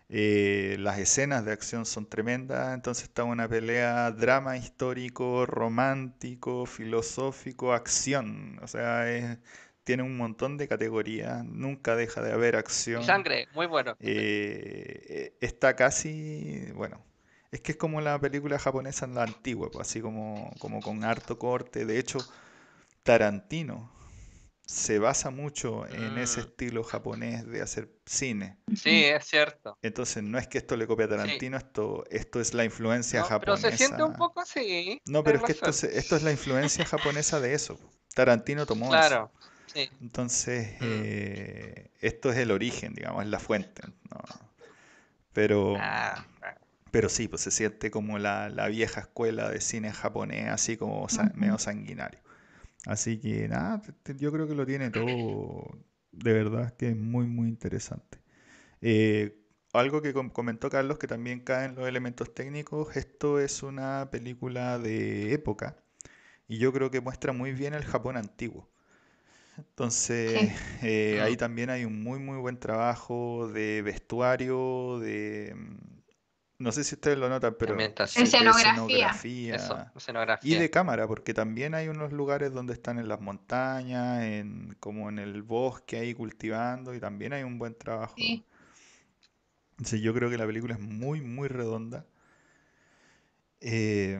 Eh, 0.09 0.77
las 0.79 0.99
escenas 0.99 1.45
de 1.45 1.51
acción 1.53 1.85
son 1.85 2.05
tremendas, 2.07 2.73
entonces 2.75 3.05
está 3.05 3.23
una 3.23 3.47
pelea 3.47 4.11
drama 4.11 4.57
histórico, 4.57 5.45
romántico, 5.45 6.65
filosófico, 6.65 7.73
acción. 7.73 8.59
O 8.61 8.67
sea, 8.67 9.09
es- 9.11 9.37
tiene 9.83 10.03
un 10.03 10.17
montón 10.17 10.57
de 10.57 10.67
categorías, 10.67 11.43
nunca 11.45 11.95
deja 11.95 12.21
de 12.21 12.31
haber 12.33 12.55
Y 12.55 12.57
acción. 12.57 13.03
sangre, 13.03 13.47
muy 13.51 13.65
bueno. 13.67 13.97
Eh, 13.99 15.01
eh, 15.09 15.37
está 15.41 15.75
casi, 15.75 16.67
bueno, 16.75 17.03
es 17.53 17.61
que 17.61 17.73
es 17.73 17.77
como 17.77 18.01
la 18.01 18.19
película 18.19 18.57
japonesa 18.57 19.05
en 19.05 19.13
la 19.15 19.23
antigua, 19.23 19.69
pues, 19.71 19.87
así 19.87 20.01
como, 20.01 20.51
como 20.59 20.81
con 20.81 21.03
harto 21.03 21.37
corte. 21.37 21.85
De 21.85 21.99
hecho, 21.99 22.27
Tarantino 23.03 23.91
se 24.65 24.97
basa 24.97 25.29
mucho 25.29 25.85
en 25.87 26.17
ese 26.17 26.39
Mm. 26.41 26.43
estilo 26.45 26.83
japonés 26.83 27.45
de 27.45 27.61
hacer 27.61 27.89
cine. 28.05 28.57
Sí, 28.75 29.03
es 29.05 29.25
cierto. 29.25 29.77
Entonces, 29.83 30.23
no 30.23 30.39
es 30.39 30.47
que 30.47 30.57
esto 30.57 30.75
le 30.77 30.87
copie 30.87 31.05
a 31.05 31.07
Sí. 31.09 31.15
Tarantino, 31.15 31.57
esto, 31.57 32.05
esto 32.09 32.39
es 32.39 32.53
la 32.55 32.63
influencia 32.65 33.21
No, 33.21 33.39
pero 33.39 33.55
se 33.57 33.71
siente 33.77 34.01
un 34.01 34.13
japonesa. 34.13 34.17
poco 34.17 34.39
así. 34.41 35.01
No, 35.05 35.23
pero 35.23 35.37
es 35.37 35.43
que 35.43 35.51
esto, 35.51 35.69
es 36.17 36.23
la 36.23 36.31
influencia 36.31 36.85
japonesa 36.85 37.39
de 37.39 37.53
eso. 37.53 37.77
Tarantino 38.15 38.65
tomó 38.65 38.87
eso. 38.87 39.07
Claro, 39.09 39.31
sí. 39.67 39.89
Entonces, 40.01 40.69
Mm. 40.79 40.85
eh, 40.85 41.91
esto 42.01 42.31
es 42.31 42.37
el 42.37 42.49
origen, 42.49 42.93
digamos, 42.93 43.23
es 43.23 43.29
la 43.29 43.39
fuente. 43.39 43.83
¿no? 44.09 44.19
Pero, 45.33 45.75
Ah, 45.77 46.25
ah. 46.41 46.55
Pero 46.93 47.09
sí, 47.09 47.27
pues 47.29 47.43
se 47.43 47.51
siente 47.51 47.91
como 47.91 48.19
la, 48.19 48.49
la 48.51 48.69
vieja 48.69 49.01
escuela 49.01 49.51
de 49.51 49.61
cine 49.61 49.93
japonés, 49.93 50.49
así 50.49 50.77
como 50.77 51.07
medio 51.35 51.59
sanguinario. 51.59 52.21
Así 52.85 53.19
que 53.19 53.47
nada, 53.47 53.81
yo 54.17 54.31
creo 54.31 54.47
que 54.47 54.55
lo 54.55 54.65
tiene 54.65 54.91
todo, 54.91 55.69
de 56.11 56.33
verdad 56.33 56.75
que 56.77 56.89
es 56.91 56.97
muy, 56.97 57.27
muy 57.27 57.47
interesante. 57.49 58.19
Eh, 58.81 59.39
algo 59.73 60.01
que 60.01 60.13
com- 60.13 60.29
comentó 60.31 60.69
Carlos, 60.69 60.99
que 60.99 61.07
también 61.07 61.41
caen 61.41 61.75
los 61.75 61.87
elementos 61.87 62.33
técnicos, 62.33 62.97
esto 62.97 63.39
es 63.39 63.63
una 63.63 64.09
película 64.11 64.79
de 64.79 65.33
época 65.33 65.77
y 66.47 66.57
yo 66.59 66.73
creo 66.73 66.91
que 66.91 67.01
muestra 67.01 67.33
muy 67.33 67.53
bien 67.53 67.73
el 67.75 67.85
Japón 67.85 68.17
antiguo. 68.17 68.69
Entonces, 69.57 70.53
eh, 70.83 71.21
ahí 71.21 71.35
Mm. 71.35 71.37
también 71.37 71.69
hay 71.69 71.85
un 71.85 72.03
muy, 72.03 72.19
muy 72.19 72.37
buen 72.37 72.59
trabajo 72.59 73.47
de 73.49 73.81
vestuario, 73.81 74.99
de... 74.99 75.55
No 76.63 76.71
sé 76.71 76.85
si 76.85 76.95
ustedes 76.95 77.17
lo 77.17 77.27
notan, 77.27 77.57
pero 77.59 77.77
Escenografía. 77.77 79.53
escenografía 79.53 79.55
Eso, 79.57 79.85
y 80.41 80.55
de 80.55 80.69
cámara, 80.69 81.09
porque 81.09 81.33
también 81.33 81.75
hay 81.75 81.89
unos 81.89 82.13
lugares 82.13 82.53
donde 82.53 82.71
están 82.71 82.99
en 82.99 83.09
las 83.09 83.19
montañas, 83.19 84.23
en, 84.23 84.77
como 84.79 85.09
en 85.09 85.19
el 85.19 85.41
bosque 85.41 85.97
ahí 85.97 86.13
cultivando, 86.13 86.95
y 86.95 87.01
también 87.01 87.33
hay 87.33 87.43
un 87.43 87.59
buen 87.59 87.75
trabajo. 87.75 88.15
Sí. 88.17 88.45
Entonces 89.71 89.99
yo 89.99 90.13
creo 90.13 90.29
que 90.29 90.37
la 90.37 90.45
película 90.45 90.75
es 90.75 90.79
muy, 90.79 91.19
muy 91.19 91.49
redonda. 91.49 92.05
Eh, 93.59 94.17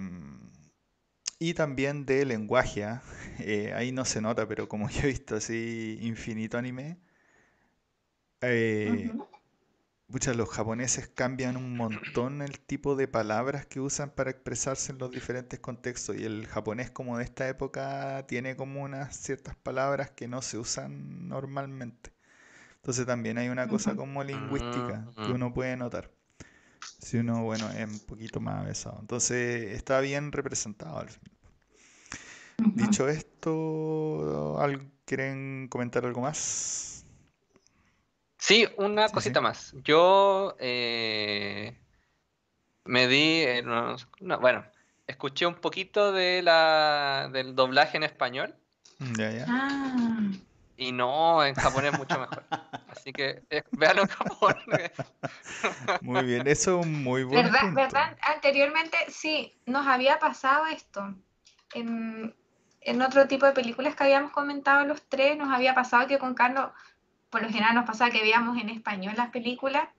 y 1.40 1.54
también 1.54 2.06
de 2.06 2.26
lenguaje, 2.26 2.84
¿ah? 2.84 3.02
Eh, 3.40 3.72
ahí 3.74 3.94
no 3.94 4.04
se 4.04 4.20
nota, 4.20 4.50
pero 4.50 4.68
como 4.68 4.90
yo 4.90 5.04
he 5.04 5.08
visto 5.08 5.38
así 5.38 5.98
infinito 6.02 6.58
anime, 6.58 6.98
eh. 8.42 9.14
Pucha, 10.12 10.34
los 10.34 10.50
japoneses 10.50 11.08
cambian 11.08 11.58
un 11.58 11.76
montón 11.76 12.42
el 12.42 12.60
tipo 12.60 12.96
de 12.96 13.08
palabras 13.08 13.66
que 13.66 13.80
usan 13.80 14.12
para 14.12 14.30
expresarse 14.32 14.92
en 14.92 15.00
los 15.00 15.12
diferentes 15.12 15.60
contextos. 15.60 16.16
Y 16.18 16.24
el 16.26 16.48
japonés 16.48 16.92
como 16.92 17.18
de 17.18 17.24
esta 17.26 17.48
época 17.50 18.26
tiene 18.28 18.56
como 18.56 18.84
unas 18.84 19.16
ciertas 19.18 19.56
palabras 19.56 20.12
que 20.12 20.28
no 20.28 20.42
se 20.42 20.58
usan 20.58 21.28
normalmente. 21.28 22.12
Entonces 22.78 23.06
también 23.06 23.38
hay 23.40 23.50
una 23.50 23.68
cosa 23.68 23.96
como 23.96 24.24
lingüística 24.24 25.06
que 25.22 25.32
Mm. 25.32 25.36
uno 25.36 25.54
puede 25.54 25.78
notar. 25.78 26.12
Si 27.00 27.18
uno, 27.18 27.44
bueno, 27.44 27.72
es 27.72 27.86
un 27.88 28.00
poquito 28.02 28.40
más 28.42 28.62
avesado. 28.62 28.98
Entonces 29.02 29.74
está 29.76 30.00
bien 30.02 30.32
representado 30.32 31.00
al 31.00 31.10
final. 31.10 31.32
Dicho 32.74 33.08
esto, 33.08 34.60
¿al- 34.60 34.92
¿quieren 35.06 35.68
comentar 35.70 36.06
algo 36.06 36.22
más? 36.22 36.93
Sí, 38.44 38.68
una 38.76 39.04
Sí, 39.04 39.08
sí. 39.12 39.14
cosita 39.14 39.40
más. 39.40 39.74
Yo 39.86 40.58
eh, 40.60 41.80
me 42.84 43.08
di, 43.08 43.42
eh, 43.42 43.62
no- 43.64 43.96
no, 44.20 44.40
bueno, 44.40 44.66
escuché 45.08 45.46
un 45.46 45.56
poquito 45.56 46.12
de 46.12 46.42
la, 46.42 47.30
del 47.32 47.56
doblaje 47.56 47.96
en 47.96 48.04
español 48.04 48.54
Ya, 49.18 49.32
ya. 49.32 49.46
Ah. 49.48 50.20
y 50.76 50.92
no, 50.92 51.42
en 51.46 51.56
japonés 51.56 51.98
mucho 51.98 52.20
mejor. 52.20 52.44
Así 52.90 53.14
que 53.14 53.44
eh, 53.50 53.64
véanlo 53.72 54.02
en 54.02 54.08
japonés. 54.10 54.92
Muy 56.02 56.26
bien, 56.26 56.46
eso 56.46 56.82
es 56.82 56.86
muy 56.88 57.24
buen 57.24 57.44
¿Verdad? 57.46 57.62
punto. 57.62 57.76
¿Verdad? 57.82 58.18
Anteriormente 58.24 58.98
sí, 59.08 59.54
nos 59.66 59.88
había 59.88 60.20
pasado 60.20 60.66
esto. 60.66 61.16
En, 61.74 62.36
en 62.82 63.02
otro 63.02 63.26
tipo 63.26 63.46
de 63.46 63.54
películas 63.54 63.96
que 63.96 64.04
habíamos 64.04 64.32
comentado 64.34 64.84
los 64.86 65.02
tres, 65.04 65.38
nos 65.38 65.50
había 65.50 65.74
pasado 65.74 66.08
que 66.08 66.20
con 66.20 66.34
Carlos, 66.34 66.72
por 67.34 67.42
lo 67.42 67.50
general 67.50 67.74
nos 67.74 67.86
pasaba 67.86 68.12
que 68.12 68.22
veíamos 68.22 68.62
en 68.62 68.70
español 68.70 69.16
las 69.18 69.32
películas, 69.32 69.90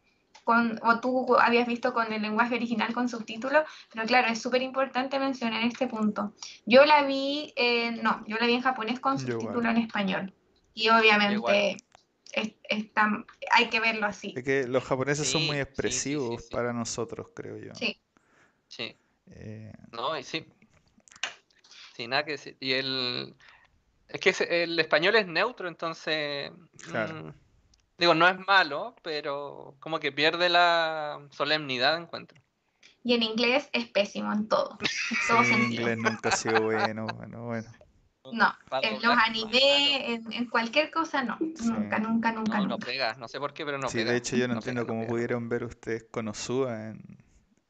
con, 0.45 0.79
o 0.83 1.01
tú 1.01 1.37
habías 1.39 1.67
visto 1.67 1.93
con 1.93 2.13
el 2.13 2.23
lenguaje 2.23 2.55
original 2.55 2.93
con 2.95 3.09
subtítulos, 3.09 3.65
pero 3.93 4.07
claro, 4.07 4.29
es 4.29 4.41
súper 4.41 4.63
importante 4.63 5.19
mencionar 5.19 5.65
este 5.65 5.89
punto. 5.89 6.33
Yo 6.65 6.85
la 6.85 7.03
vi, 7.03 7.53
eh, 7.57 7.91
no, 8.03 8.25
yo 8.29 8.37
la 8.37 8.47
vi 8.47 8.55
en 8.55 8.61
japonés 8.61 9.01
con 9.01 9.19
subtítulo 9.19 9.69
en 9.71 9.79
español. 9.79 10.33
Y 10.75 10.91
obviamente 10.91 11.77
es- 12.33 12.55
está- 12.63 13.25
hay 13.53 13.69
que 13.69 13.81
verlo 13.81 14.07
así. 14.07 14.33
Es 14.37 14.45
que 14.45 14.69
los 14.69 14.85
japoneses 14.85 15.29
son 15.31 15.41
muy 15.47 15.51
sí, 15.51 15.55
sí, 15.57 15.57
sí, 15.57 15.63
expresivos 15.63 16.43
sí. 16.43 16.49
para 16.55 16.73
nosotros, 16.73 17.29
creo 17.35 17.59
yo. 17.59 17.75
Sí. 17.75 17.99
Sí, 18.69 18.97
Eh, 19.31 19.73
no, 19.93 20.17
y 20.19 20.23
sí. 20.23 20.47
Sí, 21.97 22.07
nada 22.07 22.25
que 22.25 22.33
decir. 22.33 22.57
Y 22.61 22.73
el. 22.73 23.35
Es 24.09 24.21
que 24.21 24.63
el 24.65 24.79
español 24.79 25.17
es 25.17 25.27
neutro, 25.27 25.69
entonces. 25.69 26.51
Claro. 26.91 27.15
mm, 27.25 27.33
digo, 27.99 28.15
no 28.15 28.29
es 28.29 28.39
malo, 28.47 28.95
pero 29.03 29.77
como 29.81 29.99
que 30.01 30.13
pierde 30.13 30.49
la 30.49 31.21
solemnidad, 31.31 32.01
encuentro. 32.01 32.41
Y 33.03 33.15
en 33.15 33.23
inglés 33.23 33.69
es 33.73 33.87
pésimo 33.89 34.33
en 34.33 34.49
todo, 34.49 34.79
en 34.81 34.87
sí, 35.45 35.75
inglés 35.75 35.99
nunca 35.99 36.31
ha 36.31 36.33
sido 36.33 36.63
bueno, 36.63 37.07
bueno, 37.17 37.45
bueno. 37.45 37.71
No, 38.33 38.55
en 38.81 39.03
los 39.03 39.17
animes, 39.19 39.63
en, 39.63 40.33
en 40.33 40.47
cualquier 40.49 40.91
cosa 40.91 41.23
no. 41.23 41.37
Sí. 41.39 41.69
Nunca, 41.69 41.99
nunca, 41.99 42.33
nunca, 42.33 42.59
No, 42.61 42.67
no 42.67 42.79
pega, 42.79 43.15
no 43.15 43.29
sé 43.29 43.39
por 43.39 43.53
qué, 43.53 43.67
pero 43.67 43.77
no 43.77 43.89
Sí, 43.89 43.99
pega. 43.99 44.13
de 44.13 44.17
hecho 44.17 44.37
yo 44.37 44.49
no 44.49 44.55
No 44.55 44.61
entiendo 44.61 44.81
pega, 44.81 44.87
no 44.87 44.87
cómo 44.89 45.01
pega. 45.03 45.13
pudieron 45.13 45.49
ver 45.51 45.65
ustedes 45.65 46.05
Konosuba 46.11 46.89
en, 46.89 47.23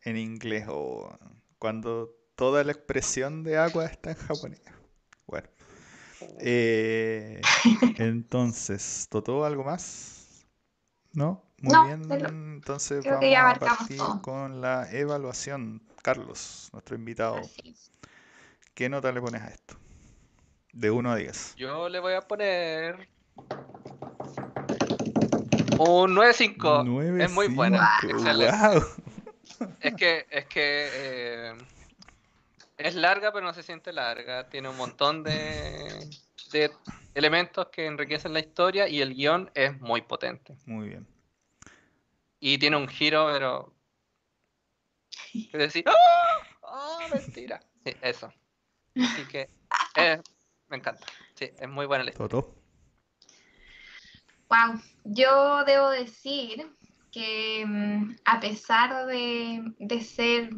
en 0.03 0.17
inglés 0.17 0.67
o 0.69 1.19
cuando 1.59 2.11
toda 2.37 2.63
la 2.63 2.71
expresión 2.71 3.43
de 3.43 3.57
agua 3.59 3.87
está 3.87 4.11
en 4.13 4.17
japonés. 4.17 4.63
Bueno, 5.27 5.49
eh, 6.41 7.41
entonces, 7.99 9.07
¿Totó 9.11 9.45
algo 9.45 9.65
más? 9.65 10.47
¿No? 11.13 11.43
Muy 11.61 11.73
No, 11.73 11.85
bien, 11.87 12.03
pero 12.09 12.29
entonces 12.29 13.01
creo 13.03 13.15
vamos 13.15 13.21
que 13.21 13.31
ya 13.31 13.51
a 13.51 13.59
partir 13.59 13.97
todo. 13.97 14.23
con 14.23 14.61
la 14.61 14.91
evaluación. 14.93 15.83
Carlos, 16.03 16.69
nuestro 16.73 16.97
invitado. 16.97 17.41
¿qué 18.75 18.89
nota 18.89 19.13
le 19.13 19.21
pones 19.21 19.43
a 19.43 19.49
esto? 19.49 19.77
De 20.73 20.91
1 20.91 21.11
a 21.13 21.17
10. 21.17 21.55
Yo 21.57 21.89
le 21.89 22.01
voy 22.01 22.15
a 22.15 22.21
poner. 22.23 23.09
Un 25.79 26.15
9.5. 26.15 27.23
Es 27.23 27.31
muy 27.31 27.49
buena. 27.49 27.91
9.5, 28.03 28.11
Excelente. 28.11 28.57
¡guau! 28.57 28.83
Es 29.81 29.95
que, 29.95 30.27
es 30.31 30.47
que 30.47 30.89
eh, 30.93 31.55
es 32.79 32.95
larga, 32.95 33.33
pero 33.33 33.47
no 33.47 33.55
se 33.55 33.63
siente 33.63 33.93
larga. 33.93 34.49
Tiene 34.49 34.69
un 34.69 34.77
montón 34.77 35.23
de, 35.23 35.94
de 36.55 36.71
elementos 37.15 37.67
que 37.71 37.87
enriquecen 37.87 38.33
la 38.33 38.41
historia 38.41 38.89
y 38.89 39.03
el 39.03 39.15
guion 39.15 39.51
es 39.55 39.79
muy 39.81 40.03
potente. 40.03 40.57
Muy 40.67 40.89
bien. 40.89 41.07
Y 42.39 42.59
tiene 42.59 42.77
un 42.77 42.89
giro, 42.89 43.27
pero. 43.33 43.75
Es 45.35 45.53
decir, 45.53 45.85
¡ah! 45.89 46.39
¡Ah, 46.63 47.09
mentira! 47.13 47.61
Sí, 47.85 47.93
eso. 48.01 48.33
Así 48.97 49.25
que 49.27 49.51
eh, 49.97 50.21
me 50.69 50.77
encanta. 50.77 51.05
Sí, 51.35 51.51
es 51.59 51.69
muy 51.69 51.87
buena 51.87 52.05
la 52.05 52.11
historia. 52.11 52.29
Totó. 52.29 52.55
Wow, 54.49 54.81
yo 55.05 55.65
debo 55.65 55.91
decir 55.91 56.71
que 57.11 57.65
mm, 57.67 58.17
a 58.25 58.39
pesar 58.41 59.07
de, 59.07 59.63
de 59.79 60.01
ser 60.01 60.51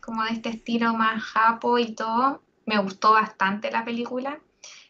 como 0.00 0.22
de 0.24 0.30
este 0.30 0.50
estilo 0.50 0.94
más 0.94 1.22
japo 1.22 1.78
y 1.78 1.94
todo, 1.94 2.42
me 2.66 2.78
gustó 2.78 3.12
bastante 3.12 3.70
la 3.70 3.84
película. 3.84 4.40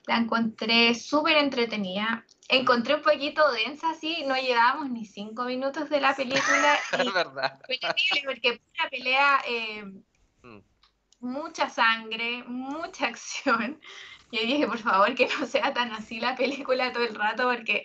La 0.08 0.16
encontré 0.16 0.94
súper 0.94 1.36
entretenida. 1.36 2.24
Encontré 2.48 2.94
un 2.94 3.02
poquito 3.02 3.52
densa, 3.52 3.92
sí, 3.92 4.24
no 4.26 4.34
llevábamos 4.36 4.88
ni 4.88 5.04
cinco 5.04 5.44
minutos 5.44 5.90
de 5.90 6.00
la 6.00 6.16
película 6.16 6.78
Es 6.92 7.12
verdad. 7.12 7.60
fue 7.66 7.76
terrible 7.78 8.22
porque 8.24 8.52
fue 8.56 8.66
una 8.80 8.88
pelea, 8.90 9.40
eh, 9.46 9.84
Mm. 10.42 10.60
mucha 11.20 11.68
sangre, 11.68 12.42
mucha 12.44 13.08
acción. 13.08 13.78
Yo 14.32 14.40
dije, 14.40 14.66
por 14.66 14.78
favor, 14.78 15.14
que 15.14 15.28
no 15.38 15.46
sea 15.46 15.74
tan 15.74 15.92
así 15.92 16.20
la 16.20 16.36
película 16.36 16.92
todo 16.92 17.02
el 17.04 17.14
rato 17.14 17.42
porque 17.50 17.82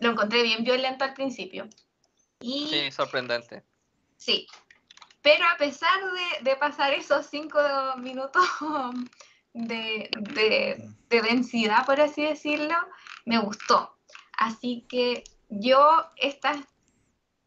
lo 0.00 0.10
encontré 0.10 0.42
bien 0.42 0.64
violento 0.64 1.04
al 1.04 1.14
principio. 1.14 1.68
Y 2.40 2.66
Sí, 2.68 2.90
sorprendente. 2.90 3.62
sí, 4.16 4.46
pero 5.22 5.44
a 5.46 5.56
pesar 5.56 5.98
de, 6.12 6.50
de 6.50 6.56
pasar 6.56 6.92
esos 6.92 7.24
cinco 7.26 7.58
minutos 7.98 8.44
de, 9.54 10.08
de- 10.34 10.88
de 11.10 11.22
densidad, 11.22 11.84
por 11.84 12.00
así 12.00 12.22
decirlo, 12.22 12.74
me 13.26 13.38
gustó. 13.38 13.96
Así 14.38 14.86
que 14.88 15.24
yo 15.50 16.06
esta, 16.16 16.54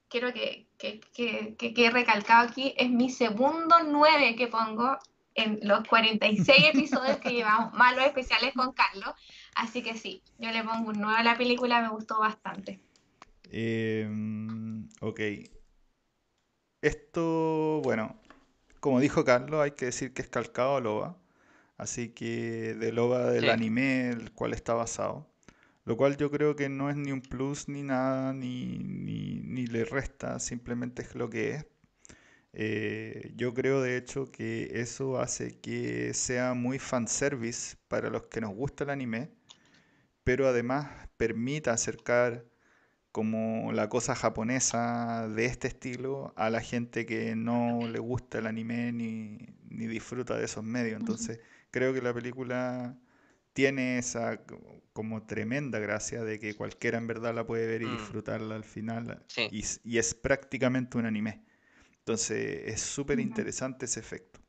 quiero 0.08 0.32
que, 0.34 0.68
que, 0.78 1.00
que, 1.14 1.56
que 1.58 1.74
quede 1.74 1.90
recalcado 1.90 2.48
aquí, 2.48 2.74
es 2.78 2.90
mi 2.92 3.10
segundo 3.10 3.76
9 3.88 4.36
que 4.36 4.48
pongo 4.48 4.98
en 5.34 5.60
los 5.64 5.86
46 5.88 6.46
episodios 6.74 7.18
que 7.18 7.32
llevamos, 7.32 7.74
más 7.74 7.96
los 7.96 8.06
especiales 8.06 8.54
con 8.54 8.72
Carlos. 8.74 9.14
Así 9.56 9.82
que 9.82 9.98
sí, 9.98 10.22
yo 10.38 10.52
le 10.52 10.64
pongo 10.64 10.90
un 10.90 11.00
9 11.02 11.20
a 11.20 11.24
la 11.24 11.38
película, 11.38 11.82
me 11.82 11.90
gustó 11.90 12.20
bastante. 12.20 12.80
Eh, 13.50 14.08
ok. 15.02 15.20
Esto, 16.82 17.82
bueno, 17.84 18.16
como 18.80 19.00
dijo 19.00 19.26
Carlos, 19.26 19.62
hay 19.62 19.72
que 19.72 19.86
decir 19.86 20.14
que 20.14 20.22
es 20.22 20.28
calcado 20.28 20.78
a 20.78 20.82
Loba. 20.82 21.18
Así 21.78 22.10
que 22.10 22.76
de 22.76 22.92
Loba 22.92 23.32
del 23.32 23.50
Sí. 23.50 23.50
anime, 23.50 24.10
el 24.10 24.32
cual 24.34 24.54
está 24.54 24.74
basado. 24.74 25.30
Lo 25.86 25.98
cual 25.98 26.18
yo 26.18 26.32
creo 26.32 26.56
que 26.56 26.70
no 26.70 26.90
es 26.90 26.96
ni 26.98 27.12
un 27.12 27.22
plus 27.22 27.70
ni 27.70 27.84
nada, 27.84 28.34
ni, 28.34 28.80
ni, 28.80 29.42
ni 29.42 29.68
le 29.68 29.86
resta, 29.86 30.40
simplemente 30.40 31.02
es 31.04 31.16
lo 31.16 31.30
que 31.30 31.52
es. 31.52 31.68
Eh, 32.54 33.34
yo 33.36 33.54
creo 33.54 33.82
de 33.82 33.98
hecho 33.98 34.32
que 34.32 34.82
eso 34.82 35.20
hace 35.20 35.60
que 35.60 36.14
sea 36.14 36.54
muy 36.54 36.80
fanservice 36.80 37.78
para 37.90 38.10
los 38.10 38.24
que 38.26 38.42
nos 38.42 38.56
gusta 38.56 38.86
el 38.86 38.92
anime, 38.92 39.32
pero 40.24 40.48
además 40.48 40.88
permita 41.18 41.74
acercar 41.74 42.46
como 43.16 43.72
la 43.74 43.88
cosa 43.90 44.14
japonesa 44.16 45.28
de 45.30 45.46
este 45.46 45.70
estilo 45.70 46.34
a 46.36 46.50
la 46.50 46.60
gente 46.62 47.06
que 47.06 47.36
no 47.38 47.88
le 47.88 48.00
gusta 48.00 48.40
el 48.40 48.48
anime 48.48 48.92
ni, 48.92 49.38
ni 49.70 49.88
disfruta 49.88 50.38
de 50.38 50.46
esos 50.46 50.64
medios. 50.66 50.98
Entonces, 50.98 51.40
creo 51.72 51.94
que 51.94 52.02
la 52.02 52.14
película 52.14 52.98
tiene 53.54 53.98
esa 54.00 54.46
co- 54.46 54.84
como 54.94 55.26
tremenda 55.26 55.80
gracia 55.80 56.24
de 56.26 56.40
que 56.40 56.56
cualquiera 56.56 56.98
en 56.98 57.08
verdad 57.08 57.34
la 57.36 57.46
puede 57.48 57.68
ver 57.68 57.82
y 57.84 57.88
Mm. 57.88 57.90
disfrutarla 57.90 58.56
al 58.56 58.66
final 58.66 59.26
Sí. 59.28 59.50
y, 59.50 59.64
y 59.86 59.98
es 59.98 60.14
prácticamente 60.14 60.98
un 60.98 61.06
anime. 61.06 61.46
Entonces, 62.00 62.64
es 62.68 62.82
súper 62.82 63.20
interesante 63.20 63.86
ese 63.86 64.00
efecto. 64.02 64.42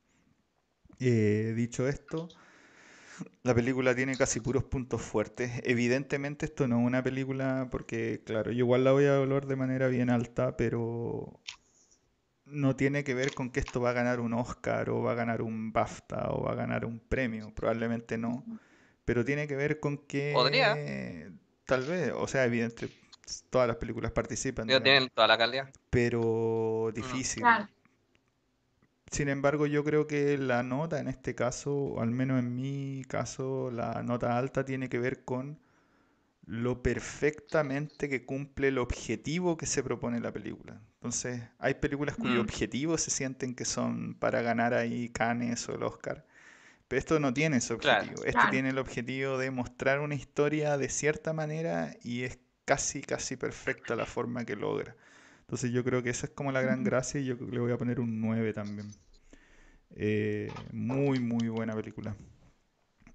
Eh, 0.99 1.53
dicho 1.57 1.87
esto, 1.89 2.33
la 3.43 3.55
película 3.55 3.95
tiene 3.95 4.17
casi 4.17 4.41
puros 4.41 4.65
puntos 4.65 5.03
fuertes. 5.03 5.53
Evidentemente 5.65 6.47
esto 6.47 6.67
no 6.69 6.81
es 6.81 6.87
una 6.87 7.03
película 7.03 7.69
porque, 7.71 8.23
claro, 8.25 8.51
yo 8.53 8.59
igual 8.59 8.85
la 8.85 8.93
voy 8.93 9.05
a 9.07 9.17
hablar 9.17 9.47
de 9.47 9.57
manera 9.57 9.89
bien 9.89 10.11
alta, 10.11 10.57
pero 10.57 11.41
no 12.45 12.77
tiene 12.77 13.05
que 13.05 13.15
ver 13.15 13.35
con 13.35 13.51
que 13.51 13.61
esto 13.61 13.81
va 13.81 13.91
a 13.91 13.95
ganar 13.95 14.21
un 14.21 14.33
Oscar 14.35 14.91
o 14.91 15.03
va 15.03 15.13
a 15.13 15.15
ganar 15.15 15.43
un 15.43 15.73
BAFTA 15.73 16.31
o 16.31 16.45
va 16.45 16.53
a 16.53 16.55
ganar 16.55 16.85
un 16.85 17.01
premio. 17.01 17.53
Probablemente 17.55 18.19
no. 18.19 18.45
Pero 19.05 19.25
tiene 19.25 19.47
que 19.47 19.57
ver 19.57 19.81
con 19.81 19.99
que 19.99 20.33
Podría. 20.35 20.75
tal 21.65 21.83
vez, 21.85 22.13
o 22.15 22.27
sea, 22.27 22.45
evidente, 22.45 22.89
todas 23.51 23.69
las 23.69 23.77
películas 23.77 24.13
participan, 24.13 24.69
Ellos 24.69 24.83
digamos, 24.83 24.85
tienen 24.85 25.11
toda 25.15 25.29
la 25.29 25.39
calidad. 25.39 25.71
pero 25.91 26.91
difícil. 26.95 27.43
Claro. 27.43 27.69
Sin 29.11 29.29
embargo, 29.29 29.67
yo 29.67 29.85
creo 29.85 30.07
que 30.07 30.37
la 30.39 30.63
nota 30.63 30.99
en 31.01 31.09
este 31.09 31.35
caso, 31.35 31.75
o 31.75 32.01
al 32.01 32.11
menos 32.11 32.39
en 32.41 32.55
mi 32.55 33.05
caso, 33.09 33.71
la 33.71 34.03
nota 34.03 34.37
alta 34.39 34.65
tiene 34.65 34.89
que 34.89 34.99
ver 34.99 35.25
con 35.25 35.59
lo 36.47 36.83
perfectamente 36.83 38.09
que 38.09 38.25
cumple 38.27 38.69
el 38.69 38.79
objetivo 38.79 39.57
que 39.57 39.67
se 39.67 39.83
propone 39.85 40.21
la 40.21 40.33
película. 40.33 40.81
Entonces, 40.97 41.43
hay 41.59 41.75
películas 41.75 42.17
cuyo 42.19 42.41
Mm. 42.41 42.43
objetivo 42.43 42.99
se 42.99 43.11
sienten 43.11 43.55
que 43.55 43.65
son 43.65 44.15
para 44.17 44.43
ganar 44.43 44.75
ahí 44.75 45.11
Cannes 45.11 45.69
o 45.69 45.75
el 45.75 45.83
Oscar. 45.85 46.27
Pero 46.89 46.99
esto 47.01 47.21
no 47.21 47.35
tiene 47.35 47.59
ese 47.59 47.75
Claro. 47.79 48.07
objetivo. 48.07 48.25
Este 48.25 48.49
Claro. 48.49 48.49
tiene 48.49 48.71
el 48.71 48.79
objetivo 48.79 49.39
de 49.39 49.51
mostrar 49.51 50.01
una 50.01 50.15
historia 50.17 50.79
de 50.79 50.89
cierta 50.89 51.33
manera 51.33 51.97
y 52.03 52.25
es 52.25 52.39
casi, 52.65 53.03
casi 53.03 53.37
perfecta 53.37 53.97
la 53.97 54.07
forma 54.07 54.45
que 54.45 54.57
logra. 54.57 54.97
Entonces 55.47 55.73
yo 55.73 55.85
creo 55.85 56.03
que 56.03 56.11
esa 56.11 56.27
es 56.27 56.33
como 56.33 56.53
la 56.53 56.61
gran 56.63 56.85
gracia 56.85 57.21
y 57.21 57.25
yo 57.27 57.37
le 57.37 57.61
voy 57.61 57.73
a 57.73 57.79
poner 57.79 58.01
un 58.01 58.21
9 58.21 58.53
también. 58.53 58.95
Eh, 59.97 60.69
muy, 60.73 61.19
muy 61.21 61.49
buena 61.49 61.75
película. 61.75 62.17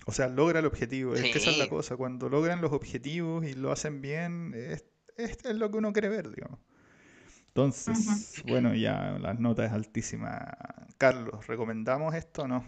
O 0.05 0.11
sea, 0.11 0.27
logra 0.27 0.59
el 0.59 0.65
objetivo. 0.65 1.15
Es 1.15 1.27
que 1.27 1.37
esa 1.37 1.51
es 1.51 1.57
la 1.57 1.67
cosa. 1.67 1.95
Cuando 1.97 2.29
logran 2.29 2.61
los 2.61 2.71
objetivos 2.71 3.45
y 3.45 3.53
lo 3.53 3.71
hacen 3.71 4.01
bien, 4.01 4.53
es, 4.55 4.85
es- 5.17 5.37
es 5.45 5.55
lo 5.55 5.69
que 5.71 5.77
uno 5.77 5.93
quiere 5.93 6.09
ver, 6.09 6.29
digamos. 6.33 6.59
Entonces, 7.49 8.41
bueno, 8.45 8.75
ya 8.75 9.17
las 9.21 9.39
notas 9.39 9.67
es 9.67 9.73
altísima. 9.73 10.57
Carlos, 10.97 11.47
¿recomendamos 11.47 12.15
esto 12.15 12.43
o 12.43 12.47
no? 12.47 12.65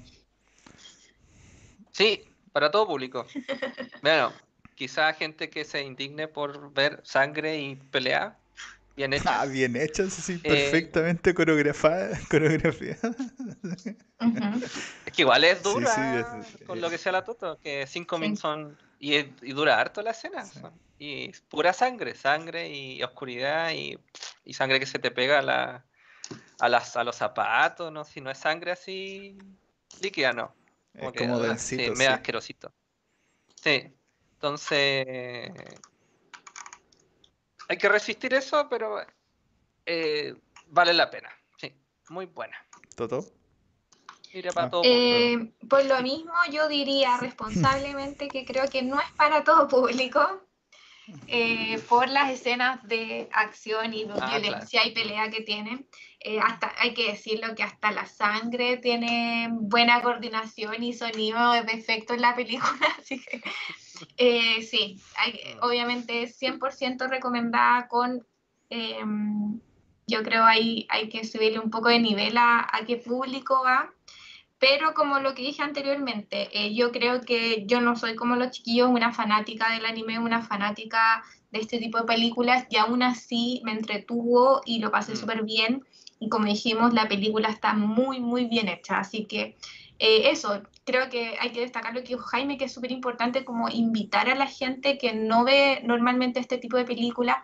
Sí, 1.91 2.23
para 2.51 2.71
todo 2.71 2.87
público. 2.87 3.25
Bueno, 4.01 4.33
quizá 4.75 5.13
gente 5.13 5.49
que 5.49 5.65
se 5.65 5.83
indigne 5.83 6.27
por 6.27 6.73
ver 6.73 7.01
sangre 7.05 7.59
y 7.59 7.75
pelea 7.75 8.37
bien 8.95 9.13
hecha. 9.13 9.23
Ah, 9.41 9.45
bien 9.45 9.75
hecha, 9.75 10.03
eso 10.03 10.21
sí, 10.21 10.33
Eh, 10.43 10.47
perfectamente 10.47 11.33
coreografada, 11.33 12.19
coreografiada. 12.29 13.09
Ujú. 14.21 14.65
Es 15.05 15.13
que 15.13 15.21
igual 15.21 15.43
es 15.43 15.63
dura 15.63 15.93
sí, 15.93 16.01
es- 16.01 16.65
con 16.67 16.79
lo 16.81 16.89
que 16.89 16.97
sea 16.97 17.11
la 17.11 17.23
toto, 17.23 17.57
que 17.59 17.85
cinco 17.87 18.17
Sí. 18.17 18.21
min 18.21 18.37
son 18.37 18.77
y, 18.99 19.15
es- 19.15 19.27
y 19.41 19.53
dura 19.53 19.79
harto 19.79 20.01
la 20.01 20.11
escena. 20.11 20.45
Sí. 20.45 20.59
son- 20.59 20.79
Y 20.99 21.29
es 21.31 21.41
pura 21.41 21.73
sangre, 21.73 22.15
sangre 22.15 22.69
y 22.69 23.03
oscuridad 23.03 23.71
y, 23.71 23.97
y 24.45 24.53
sangre 24.53 24.79
que 24.79 24.85
se 24.85 24.99
te 24.99 25.11
pega 25.11 25.39
a, 25.39 25.41
la, 25.41 25.85
a, 26.59 26.69
las, 26.69 26.95
a 26.95 27.03
los 27.03 27.15
zapatos, 27.17 27.91
¿no? 27.91 28.05
Si 28.05 28.21
no 28.21 28.31
es 28.31 28.37
sangre 28.37 28.71
así 28.71 29.37
líquida, 30.01 30.31
no. 30.31 30.55
Es 30.93 31.11
que, 31.11 31.19
como 31.19 31.39
ah, 31.39 31.47
densito, 31.47 31.83
sí, 31.83 31.89
sí. 31.89 31.97
medio 31.97 32.11
asquerosito. 32.13 32.71
Sí, 33.61 33.91
entonces 34.35 35.47
hay 37.67 37.77
que 37.77 37.89
resistir 37.89 38.33
eso, 38.33 38.67
pero 38.69 38.97
eh, 39.85 40.35
vale 40.67 40.93
la 40.93 41.09
pena. 41.09 41.29
Sí, 41.57 41.73
muy 42.09 42.25
buena. 42.25 42.57
¿Toto? 42.95 43.25
Para 44.53 44.67
Ah. 44.67 44.69
todo 44.71 44.81
público. 44.81 45.15
Eh, 45.15 45.53
por 45.69 45.85
lo 45.85 46.01
mismo, 46.01 46.33
yo 46.51 46.67
diría 46.67 47.17
responsablemente 47.21 48.29
que 48.29 48.45
creo 48.45 48.69
que 48.69 48.81
no 48.81 48.99
es 48.99 49.11
para 49.15 49.43
todo 49.43 49.67
público 49.67 50.41
eh, 51.27 51.79
por 51.89 52.09
las 52.09 52.31
escenas 52.31 52.81
de 52.87 53.29
acción 53.31 53.93
y 53.93 54.05
de 54.05 54.13
Ah, 54.19 54.39
violencia 54.39 54.85
y 54.85 54.91
pelea 54.91 55.29
que 55.29 55.41
tienen. 55.41 55.87
Eh, 56.19 56.39
hasta, 56.39 56.73
hay 56.79 56.93
que 56.93 57.11
decirlo 57.11 57.53
que 57.53 57.63
hasta 57.63 57.91
la 57.91 58.05
sangre 58.05 58.77
tiene 58.77 59.49
buena 59.51 60.01
coordinación 60.01 60.81
y 60.81 60.93
sonido 60.93 61.51
de 61.51 61.73
efecto 61.73 62.13
en 62.13 62.21
la 62.21 62.33
película, 62.35 62.71
así 62.99 63.19
que 63.19 63.41
eh, 64.17 64.61
sí, 64.63 64.99
hay- 65.17 65.39
obviamente 65.61 66.23
es 66.23 66.37
100% 66.37 67.07
recomendada 67.07 67.87
con... 67.87 68.25
em, 68.69 69.59
yo 70.05 70.21
creo 70.23 70.43
hay, 70.43 70.85
hay 70.89 71.07
que 71.09 71.23
subirle 71.23 71.59
un 71.59 71.69
poco 71.69 71.87
de 71.87 71.99
nivel 71.99 72.35
a, 72.37 72.59
a 72.71 72.85
qué 72.85 72.97
público 72.97 73.61
va. 73.63 73.89
Pero 74.59 74.93
como 74.93 75.19
lo 75.19 75.33
que 75.33 75.41
dije 75.41 75.61
anteriormente, 75.61 76.49
eh, 76.53 76.73
yo 76.73 76.91
creo 76.91 77.21
que 77.21 77.65
yo 77.67 77.81
no 77.81 77.95
soy 77.97 78.15
como 78.15 78.35
los 78.35 78.51
chiquillos, 78.51 78.89
una 78.89 79.11
fanática 79.11 79.69
del 79.71 79.85
anime, 79.85 80.19
una 80.19 80.41
fanática 80.41 81.23
de 81.51 81.59
este 81.59 81.79
tipo 81.79 81.97
de 81.99 82.05
películas, 82.05 82.65
y 82.69 82.77
aún 82.77 83.03
así 83.03 83.61
me 83.65 83.73
entretuvo 83.73 84.61
y 84.65 84.79
lo 84.79 84.89
pasé 84.91 85.13
Mm. 85.13 85.15
súper 85.17 85.43
bien. 85.43 85.83
Y 86.19 86.29
como 86.29 86.45
dijimos, 86.45 86.93
la 86.93 87.07
película 87.09 87.49
está 87.49 87.73
muy, 87.73 88.19
muy 88.21 88.45
bien 88.45 88.69
hecha. 88.69 88.99
Así 88.99 89.25
que 89.25 89.57
eh, 89.99 90.29
eso, 90.31 90.63
creo 90.85 91.09
que 91.09 91.37
hay 91.39 91.51
que 91.51 91.61
destacar 91.61 91.93
lo 91.93 92.03
que 92.03 92.17
Jaime, 92.17 92.57
que 92.57 92.65
es 92.65 92.73
súper 92.73 92.91
importante 92.91 93.45
como 93.45 93.69
invitar 93.69 94.29
a 94.29 94.35
la 94.35 94.47
gente 94.47 94.97
que 94.97 95.13
no 95.13 95.43
ve 95.43 95.81
normalmente 95.83 96.39
este 96.39 96.57
tipo 96.57 96.77
de 96.77 96.85
películas, 96.85 97.37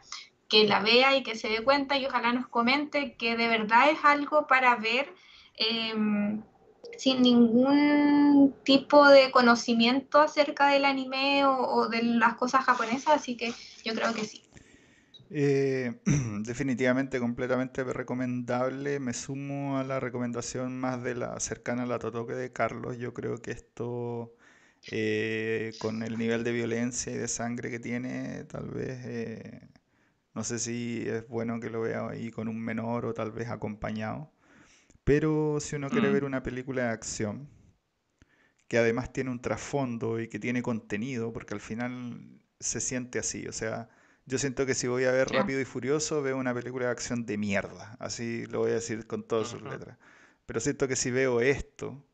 que 0.47 0.67
la 0.67 0.79
vea 0.79 1.15
y 1.15 1.23
que 1.23 1.35
se 1.35 1.47
dé 1.49 1.63
cuenta 1.63 1.97
y 1.97 2.05
ojalá 2.05 2.33
nos 2.33 2.47
comente 2.47 3.15
que 3.15 3.37
de 3.37 3.47
verdad 3.47 3.91
es 3.91 3.99
algo 4.03 4.47
para 4.47 4.75
ver. 4.75 5.13
em, 5.57 6.41
sin 6.97 7.21
ningún 7.21 8.53
tipo 8.63 9.07
de 9.07 9.31
conocimiento 9.31 10.19
acerca 10.19 10.67
del 10.69 10.85
anime 10.85 11.45
o 11.45 11.87
de 11.87 12.03
las 12.03 12.35
cosas 12.35 12.65
japonesas, 12.65 13.15
así 13.15 13.37
que 13.37 13.53
yo 13.85 13.93
creo 13.93 14.13
que 14.13 14.25
sí. 14.25 14.48
Eh, 15.29 16.01
definitivamente 16.43 17.19
completamente 17.19 17.83
recomendable. 17.83 18.99
Me 18.99 19.13
sumo 19.13 19.77
a 19.77 19.83
la 19.83 19.99
recomendación 19.99 20.79
más 20.79 21.03
de 21.03 21.15
la 21.15 21.39
cercana 21.39 21.83
a 21.83 21.85
la 21.85 21.99
Totoque 21.99 22.33
de 22.33 22.51
Carlos. 22.51 22.97
Yo 22.97 23.13
creo 23.13 23.41
que 23.41 23.51
esto, 23.51 24.33
eh, 24.87 25.75
con 25.79 26.03
el 26.03 26.17
nivel 26.17 26.43
de 26.43 26.51
violencia 26.51 27.13
y 27.13 27.17
de 27.17 27.27
sangre 27.27 27.69
que 27.69 27.79
tiene, 27.79 28.45
tal 28.45 28.69
vez, 28.69 28.99
eh, 29.05 29.69
no 30.35 30.43
sé 30.43 30.59
si 30.59 31.03
es 31.07 31.27
bueno 31.27 31.59
que 31.59 31.69
lo 31.71 31.81
vea 31.81 32.09
ahí 32.09 32.31
con 32.31 32.47
un 32.49 32.59
menor 32.61 33.05
o 33.05 33.13
tal 33.13 33.31
vez 33.31 33.49
acompañado. 33.49 34.31
Pero 35.05 35.59
si 35.61 35.75
uno 35.77 35.91
quiere 35.91 36.09
Mm. 36.09 36.13
ver 36.13 36.25
una 36.25 36.43
película 36.43 36.83
de 36.85 36.89
acción, 36.91 37.49
que 38.67 38.77
además 38.77 39.11
tiene 39.11 39.31
un 39.31 39.41
trasfondo 39.41 40.19
y 40.19 40.27
que 40.27 40.39
tiene 40.39 40.61
contenido, 40.61 41.33
porque 41.33 41.53
al 41.53 41.59
final 41.61 42.39
se 42.59 42.79
siente 42.81 43.19
así, 43.19 43.47
o 43.47 43.51
sea, 43.51 43.89
Yo 44.29 44.37
siento 44.37 44.67
que 44.67 44.75
si 44.75 44.85
voy 44.85 45.05
a 45.05 45.11
ver 45.11 45.27
Rápido 45.29 45.59
y 45.59 45.65
Furioso, 45.65 46.21
veo 46.21 46.37
una 46.37 46.53
película 46.53 46.85
de 46.85 46.91
acción 46.91 47.25
de 47.25 47.35
mierda. 47.35 47.97
Así 47.97 48.45
lo 48.45 48.59
voy 48.59 48.69
a 48.69 48.75
decir 48.75 49.07
con 49.07 49.23
todas 49.23 49.47
sus 49.47 49.63
letras. 49.63 49.97
Pero 50.45 50.59
siento 50.59 50.87
que 50.87 50.95
si 50.95 51.09
veo 51.09 51.41
esto, 51.41 52.05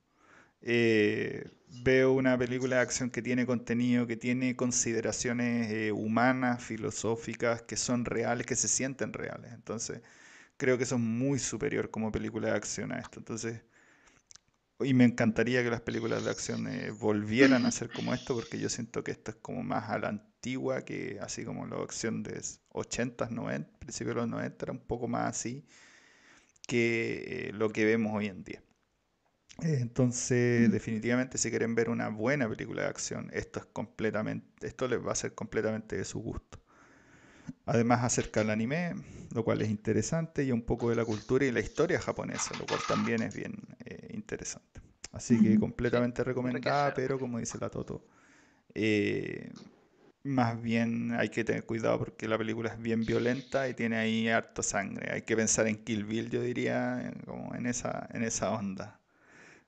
eh, 0.61 1.51
veo 1.83 2.13
una 2.13 2.37
película 2.37 2.77
de 2.77 2.83
acción 2.83 3.09
que 3.09 3.21
tiene 3.21 3.45
contenido, 3.45 4.07
que 4.07 4.15
tiene 4.15 4.55
consideraciones 4.55 5.69
eh, 5.69 5.91
humanas, 5.91 6.63
filosóficas, 6.63 7.63
que 7.63 7.75
son 7.75 8.05
reales, 8.05 8.45
que 8.47 8.55
se 8.55 8.69
sienten 8.69 9.11
reales. 9.11 9.51
Entonces, 9.51 9.99
creo 10.55 10.77
que 10.77 10.85
eso 10.85 10.95
es 10.95 11.01
muy 11.01 11.37
superior 11.37 11.91
como 11.91 12.13
película 12.13 12.47
de 12.47 12.55
acción 12.55 12.93
a 12.93 12.99
esto. 12.99 13.19
Entonces, 13.19 13.61
y 14.79 14.93
me 14.93 15.05
encantaría 15.05 15.63
que 15.63 15.69
las 15.69 15.81
películas 15.81 16.23
de 16.23 16.31
acción 16.31 16.67
eh, 16.67 16.91
volvieran 16.91 17.65
a 17.65 17.71
ser 17.71 17.91
como 17.91 18.13
esto, 18.13 18.35
porque 18.35 18.59
yo 18.59 18.69
siento 18.69 19.03
que 19.03 19.11
esto 19.11 19.31
es 19.31 19.37
como 19.37 19.63
más 19.63 19.89
a 19.89 19.99
la 19.99 20.09
antigua, 20.09 20.83
que 20.85 21.17
así 21.21 21.45
como 21.45 21.65
la 21.67 21.77
acción 21.77 22.23
de 22.23 22.41
80s, 22.69 23.31
90, 23.31 23.79
principios 23.79 24.15
de 24.15 24.21
los 24.21 24.29
90, 24.29 24.65
era 24.65 24.73
un 24.73 24.79
poco 24.79 25.07
más 25.07 25.29
así 25.29 25.65
que 26.67 27.51
lo 27.53 27.69
que 27.71 27.85
vemos 27.85 28.13
hoy 28.15 28.27
en 28.27 28.43
día. 28.43 28.63
Entonces, 29.61 30.71
definitivamente, 30.71 31.37
si 31.37 31.49
quieren 31.49 31.75
ver 31.75 31.89
una 31.89 32.09
buena 32.09 32.49
película 32.49 32.83
de 32.83 32.89
acción, 32.89 33.29
esto 33.33 33.59
es 33.59 33.65
completamente, 33.67 34.67
esto 34.67 34.87
les 34.87 35.05
va 35.05 35.13
a 35.13 35.15
ser 35.15 35.35
completamente 35.35 35.97
de 35.97 36.05
su 36.05 36.19
gusto. 36.19 36.59
Además, 37.65 38.03
acerca 38.03 38.41
del 38.41 38.51
anime, 38.51 38.95
lo 39.33 39.43
cual 39.43 39.61
es 39.61 39.69
interesante, 39.69 40.43
y 40.43 40.51
un 40.51 40.61
poco 40.61 40.89
de 40.89 40.95
la 40.95 41.05
cultura 41.05 41.45
y 41.45 41.51
la 41.51 41.59
historia 41.59 41.99
japonesa, 41.99 42.55
lo 42.55 42.67
cual 42.67 42.83
también 42.85 43.21
es 43.23 43.35
bien 43.35 43.55
eh, 43.85 44.09
interesante. 44.13 44.81
Así 45.11 45.41
que 45.41 45.57
completamente 45.57 46.23
recomendada, 46.23 46.93
pero 46.93 47.19
como 47.19 47.39
dice 47.39 47.57
la 47.59 47.69
Toto, 47.69 48.05
eh, 48.73 49.53
más 50.23 50.61
bien 50.61 51.13
hay 51.13 51.29
que 51.29 51.43
tener 51.43 51.65
cuidado 51.65 51.99
porque 51.99 52.27
la 52.27 52.37
película 52.37 52.69
es 52.71 52.81
bien 52.81 53.05
violenta 53.05 53.69
y 53.69 53.73
tiene 53.73 53.97
ahí 53.97 54.27
harto 54.27 54.63
sangre. 54.63 55.11
Hay 55.13 55.21
que 55.21 55.35
pensar 55.35 55.67
en 55.67 55.77
Kill 55.83 56.03
Bill, 56.05 56.29
yo 56.29 56.41
diría, 56.41 57.13
como 57.25 57.55
en 57.55 57.65
esa, 57.67 58.09
en 58.13 58.23
esa 58.23 58.51
onda 58.51 58.99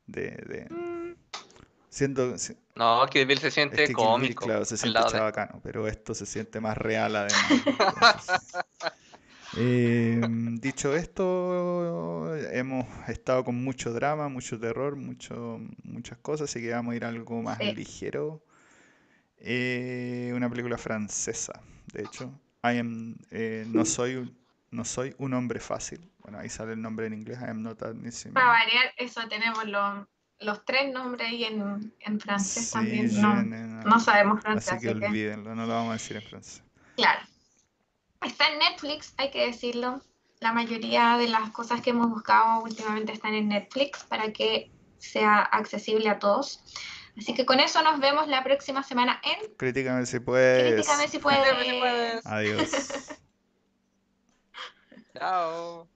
de, 0.08 0.32
de 0.32 0.68
mm. 0.70 1.16
Siendo 1.98 2.36
no 2.76 3.06
que 3.12 3.26
Bill 3.26 3.40
se 3.40 3.52
siente 3.52 3.92
cómico 3.92 4.46
claro 4.46 4.66
se 4.66 4.78
siente 4.78 5.00
chabacano 5.10 5.60
pero 5.64 5.88
esto 5.88 6.14
se 6.14 6.26
siente 6.26 6.60
más 6.60 6.78
real 6.78 7.16
además 7.16 8.52
em, 9.58 10.58
dicho 10.58 10.96
esto 10.96 12.36
hemos 12.52 12.86
estado 13.08 13.44
con 13.44 13.64
mucho 13.64 13.94
drama 13.94 14.30
mucho 14.30 14.60
terror 14.60 14.96
mucho 14.96 15.60
muchas 15.84 16.18
cosas 16.20 16.50
así 16.50 16.62
que 16.62 16.72
vamos 16.72 16.94
a 16.94 16.96
ir 16.96 17.06
a 17.06 17.10
algo 17.10 17.42
más 17.42 17.60
ligero. 17.60 18.44
Eh, 19.40 20.32
una 20.36 20.50
película 20.50 20.78
francesa 20.78 21.62
de 21.94 22.04
hecho. 22.04 22.40
I 22.64 22.80
am, 22.80 23.16
eh, 23.32 23.66
no 23.68 23.86
soy 23.86 24.34
no 24.72 24.84
soy 24.84 25.16
un 25.18 25.34
hombre 25.34 25.60
fácil. 25.60 26.12
Bueno, 26.20 26.40
ahí 26.40 26.50
sale 26.50 26.74
el 26.74 26.82
nombre 26.82 27.08
en 27.08 27.14
inglés, 27.14 27.40
I 27.40 27.50
am 27.50 27.62
not 27.62 27.80
Para 27.80 28.48
variar, 28.48 28.94
eso 28.98 29.22
tenemos 29.30 29.66
los 29.66 30.06
tres 30.66 30.92
nombres 30.94 31.28
ahí 31.28 31.44
en, 31.44 31.94
en 32.00 32.20
francés 32.20 32.72
también. 32.72 33.22
No, 33.22 33.44
no, 33.44 34.00
sabemos 34.00 34.42
francés. 34.42 34.74
Así 34.74 34.88
que 34.88 34.94
olvídenlo, 34.94 35.56
no 35.56 35.66
lo 35.66 35.74
vamos 35.74 35.90
a 35.90 35.94
decir 35.94 36.18
en 36.18 36.24
francés. 36.24 36.64
Claro. 36.96 37.20
Está 38.22 38.50
en 38.50 38.60
Netflix, 38.60 39.14
hay 39.18 39.32
que 39.32 39.46
decirlo. 39.46 40.02
La 40.40 40.54
mayoría 40.54 41.18
de 41.18 41.28
las 41.28 41.50
cosas 41.50 41.82
que 41.82 41.90
hemos 41.90 42.10
buscado 42.10 42.64
últimamente 42.64 43.12
están 43.12 43.34
en 43.34 43.50
Netflix 43.50 44.04
para 44.04 44.32
que 44.32 44.72
sea 45.00 45.42
accesible 45.42 46.10
a 46.10 46.20
todos. 46.20 46.64
Así 47.18 47.34
que 47.34 47.46
con 47.46 47.60
eso 47.60 47.82
nos 47.82 48.00
vemos 48.00 48.28
la 48.28 48.44
próxima 48.44 48.84
semana 48.84 49.20
en 49.24 49.56
Críticame 49.56 50.06
si 50.06 50.20
puedes. 50.20 50.74
Críticame 50.74 51.08
si 51.08 51.18
puedes. 51.18 52.26
Adiós. 52.26 52.70
Ciao 55.18 55.88